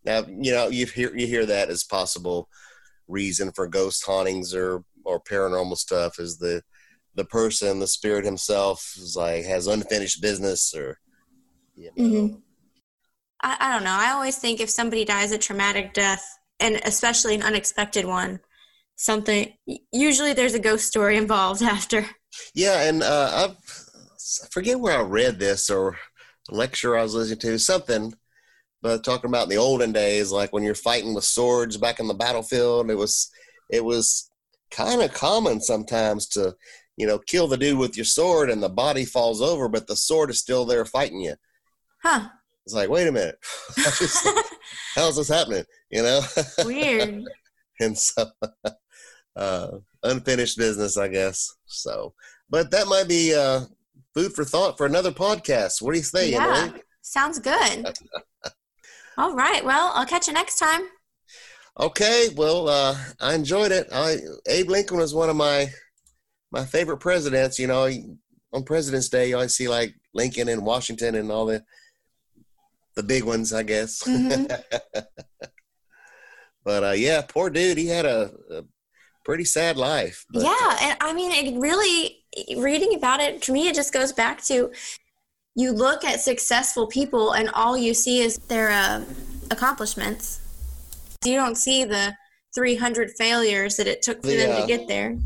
Now, 0.05 0.25
you 0.27 0.53
know, 0.53 0.69
you 0.69 0.87
hear 0.87 1.15
you 1.17 1.27
hear 1.27 1.47
that 1.47 1.71
as 1.71 1.85
possible 1.85 2.49
reason 3.09 3.53
for 3.53 3.67
ghost 3.67 4.05
hauntings 4.07 4.55
or 4.55 4.85
or 5.05 5.21
paranormal 5.21 5.77
stuff 5.77 6.19
is 6.19 6.39
the 6.39 6.63
the 7.15 7.25
person, 7.25 7.81
the 7.81 7.87
spirit 7.87 8.25
himself, 8.25 8.95
is 8.97 9.17
like 9.17 9.45
has 9.45 9.67
unfinished 9.67 10.23
business 10.23 10.75
or. 10.75 10.99
You 11.75 11.93
know. 11.97 12.03
mm-hmm. 12.03 12.37
I, 13.41 13.57
I 13.61 13.73
don't 13.73 13.85
know. 13.85 13.97
I 13.97 14.11
always 14.11 14.37
think 14.37 14.61
if 14.61 14.69
somebody 14.69 15.05
dies 15.05 15.31
a 15.31 15.39
traumatic 15.39 15.95
death, 15.95 16.38
and 16.61 16.81
especially 16.85 17.35
an 17.35 17.43
unexpected 17.43 18.05
one 18.05 18.41
something 18.97 19.53
usually 19.93 20.33
there's 20.33 20.55
a 20.55 20.59
ghost 20.59 20.87
story 20.87 21.17
involved 21.25 21.63
after. 21.63 22.07
Yeah 22.55 22.83
and 22.83 23.03
uh, 23.03 23.49
i 23.49 24.47
forget 24.51 24.79
where 24.79 24.99
i 24.99 25.03
read 25.03 25.39
this 25.39 25.71
or 25.71 25.97
lecture 26.51 26.97
i 26.97 27.03
was 27.03 27.15
listening 27.15 27.39
to 27.39 27.59
something 27.59 28.15
but 28.83 29.03
talking 29.03 29.29
about 29.29 29.45
in 29.45 29.49
the 29.49 29.57
olden 29.57 29.93
days 29.93 30.31
like 30.31 30.53
when 30.53 30.63
you're 30.63 30.75
fighting 30.75 31.15
with 31.15 31.25
swords 31.25 31.77
back 31.77 32.01
in 32.01 32.07
the 32.07 32.15
battlefield 32.15 32.91
it 32.91 32.95
was 32.95 33.31
it 33.71 33.85
was 33.85 34.31
kind 34.71 35.01
of 35.03 35.13
common 35.13 35.61
sometimes 35.61 36.27
to 36.27 36.55
you 36.97 37.07
know 37.07 37.19
kill 37.19 37.49
the 37.49 37.57
dude 37.57 37.79
with 37.79 37.97
your 37.97 38.05
sword 38.05 38.51
and 38.51 38.63
the 38.63 38.69
body 38.69 39.05
falls 39.05 39.41
over 39.41 39.69
but 39.69 39.87
the 39.87 39.97
sword 39.97 40.31
is 40.31 40.39
still 40.39 40.65
there 40.65 40.85
fighting 40.85 41.21
you. 41.21 41.35
Huh. 42.03 42.29
It's 42.67 42.75
like 42.75 42.91
wait 42.91 43.09
a 43.09 43.13
minute. 43.13 43.39
How's 44.95 45.17
this 45.17 45.29
happening 45.29 45.65
you 45.91 46.03
know? 46.03 46.21
Weird. 46.65 47.25
And 47.81 47.97
so 47.97 48.27
uh 49.37 49.69
unfinished 50.03 50.59
business 50.59 50.97
i 50.97 51.07
guess. 51.07 51.49
So 51.67 52.13
but 52.51 52.73
that 52.73 52.89
might 52.89 53.07
be 53.07 53.33
uh 53.35 53.67
food 54.15 54.33
for 54.33 54.45
thought 54.45 54.77
for 54.77 54.85
another 54.85 55.13
podcast. 55.13 55.81
What 55.81 55.93
do 55.93 55.99
you 55.99 56.05
think 56.05 56.33
yeah. 56.33 56.65
Emily? 56.65 56.83
sounds 57.03 57.39
good. 57.39 57.97
All 59.17 59.33
right. 59.33 59.65
Well 59.65 59.93
i'll 59.95 60.07
catch 60.07 60.27
you 60.27 60.33
next 60.33 60.59
time. 60.59 60.89
Okay. 61.79 62.31
Well 62.35 62.69
uh 62.69 62.97
i 63.21 63.35
enjoyed 63.35 63.71
it. 63.71 63.87
I 63.93 64.17
abe 64.49 64.69
lincoln 64.69 64.97
was 64.97 65.15
one 65.15 65.31
of 65.31 65.37
my 65.37 65.71
my 66.51 66.65
favorite 66.65 66.99
presidents. 66.99 67.61
You 67.61 67.69
know 67.69 67.89
on 68.53 68.65
president's 68.65 69.09
day 69.09 69.29
you 69.29 69.37
always 69.37 69.55
see 69.55 69.69
like 69.69 69.95
lincoln 70.15 70.49
and 70.49 70.65
washington 70.65 71.15
and 71.15 71.31
all 71.31 71.45
the 71.47 71.63
the 72.97 73.05
big 73.05 73.23
ones 73.23 73.53
i 73.53 73.63
guess. 73.63 74.03
Mm-hmm. 74.03 74.53
But 76.69 76.85
uh, 76.85 76.91
yeah, 76.91 77.23
poor 77.27 77.49
dude. 77.49 77.79
He 77.79 77.87
had 77.87 78.05
a, 78.05 78.31
a 78.51 78.63
pretty 79.25 79.47
sad 79.47 79.79
life. 79.79 80.27
But, 80.31 80.43
yeah, 80.43 80.55
uh, 80.61 80.77
and 80.83 80.99
I 81.01 81.15
mean, 81.15 81.33
it 81.33 81.59
really 81.59 82.19
reading 82.59 82.95
about 82.95 83.21
it 83.21 83.41
to 83.45 83.53
me, 83.53 83.69
it 83.69 83.75
just 83.75 83.91
goes 83.91 84.13
back 84.13 84.43
to 84.45 84.71
you 85.55 85.73
look 85.73 86.05
at 86.05 86.21
successful 86.21 86.87
people, 86.87 87.33
and 87.33 87.49
all 87.55 87.75
you 87.79 87.95
see 87.95 88.21
is 88.21 88.37
their 88.49 88.69
uh, 88.69 89.03
accomplishments. 89.51 90.41
You 91.25 91.37
don't 91.37 91.55
see 91.55 91.85
the 91.85 92.15
300 92.55 93.13
failures 93.17 93.79
that 93.79 93.87
it 93.87 94.03
took 94.03 94.21
for 94.21 94.29
the, 94.29 94.37
them 94.37 94.61
to 94.61 94.67
get 94.67 94.87
there. 94.87 95.17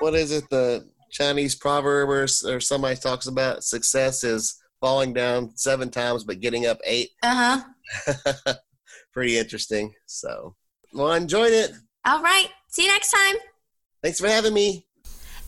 What 0.00 0.14
is 0.14 0.32
it? 0.32 0.50
The 0.50 0.84
Chinese 1.12 1.54
proverb 1.54 2.08
or, 2.08 2.24
or 2.24 2.58
somebody 2.58 2.96
talks 2.96 3.28
about 3.28 3.62
success 3.62 4.24
is 4.24 4.60
falling 4.80 5.12
down 5.12 5.56
seven 5.56 5.90
times 5.92 6.24
but 6.24 6.40
getting 6.40 6.66
up 6.66 6.80
eight. 6.84 7.10
Uh 7.22 7.62
huh. 8.04 8.54
Pretty 9.12 9.38
interesting. 9.38 9.94
So 10.06 10.56
well, 10.92 11.08
I 11.08 11.16
enjoyed 11.16 11.52
it. 11.52 11.72
All 12.04 12.22
right. 12.22 12.48
See 12.68 12.84
you 12.84 12.88
next 12.88 13.10
time. 13.10 13.36
Thanks 14.02 14.20
for 14.20 14.28
having 14.28 14.54
me. 14.54 14.86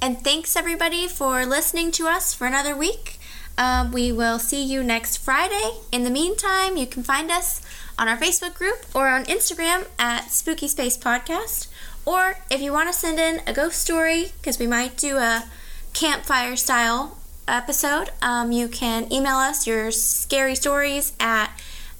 And 0.03 0.19
thanks, 0.23 0.57
everybody, 0.57 1.07
for 1.07 1.45
listening 1.45 1.93
to 1.93 2.07
us 2.07 2.33
for 2.33 2.47
another 2.47 2.75
week. 2.75 3.19
Um, 3.59 3.93
we 3.93 4.11
will 4.11 4.39
see 4.39 4.65
you 4.65 4.83
next 4.83 5.19
Friday. 5.19 5.73
In 5.93 6.05
the 6.05 6.11
meantime, 6.11 6.77
you 6.77 6.87
can 6.87 7.03
find 7.03 7.31
us 7.31 7.61
on 7.99 8.09
our 8.09 8.17
Facebook 8.17 8.55
group 8.55 8.87
or 8.95 9.09
on 9.09 9.25
Instagram 9.25 9.87
at 9.99 10.31
Spooky 10.31 10.69
Space 10.69 10.97
Podcast. 10.97 11.69
Or 12.07 12.39
if 12.51 12.63
you 12.63 12.73
want 12.73 12.89
to 12.89 12.99
send 12.99 13.19
in 13.19 13.43
a 13.47 13.53
ghost 13.53 13.79
story, 13.79 14.33
because 14.39 14.59
we 14.59 14.67
might 14.67 14.97
do 14.97 15.19
a 15.19 15.45
campfire 15.93 16.57
style 16.57 17.19
episode, 17.47 18.11
um, 18.23 18.53
you 18.53 18.69
can 18.69 19.13
email 19.13 19.37
us 19.37 19.67
your 19.67 19.91
scary 19.91 20.55
stories 20.55 21.13
at 21.21 21.51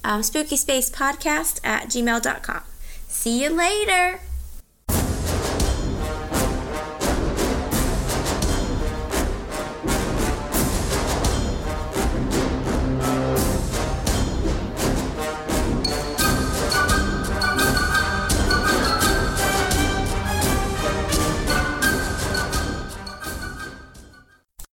um, 0.03 0.21
spookyspacepodcast 0.21 1.59
at 1.63 1.83
gmail.com. 1.89 2.63
See 3.11 3.43
you 3.43 3.49
later. 3.49 4.19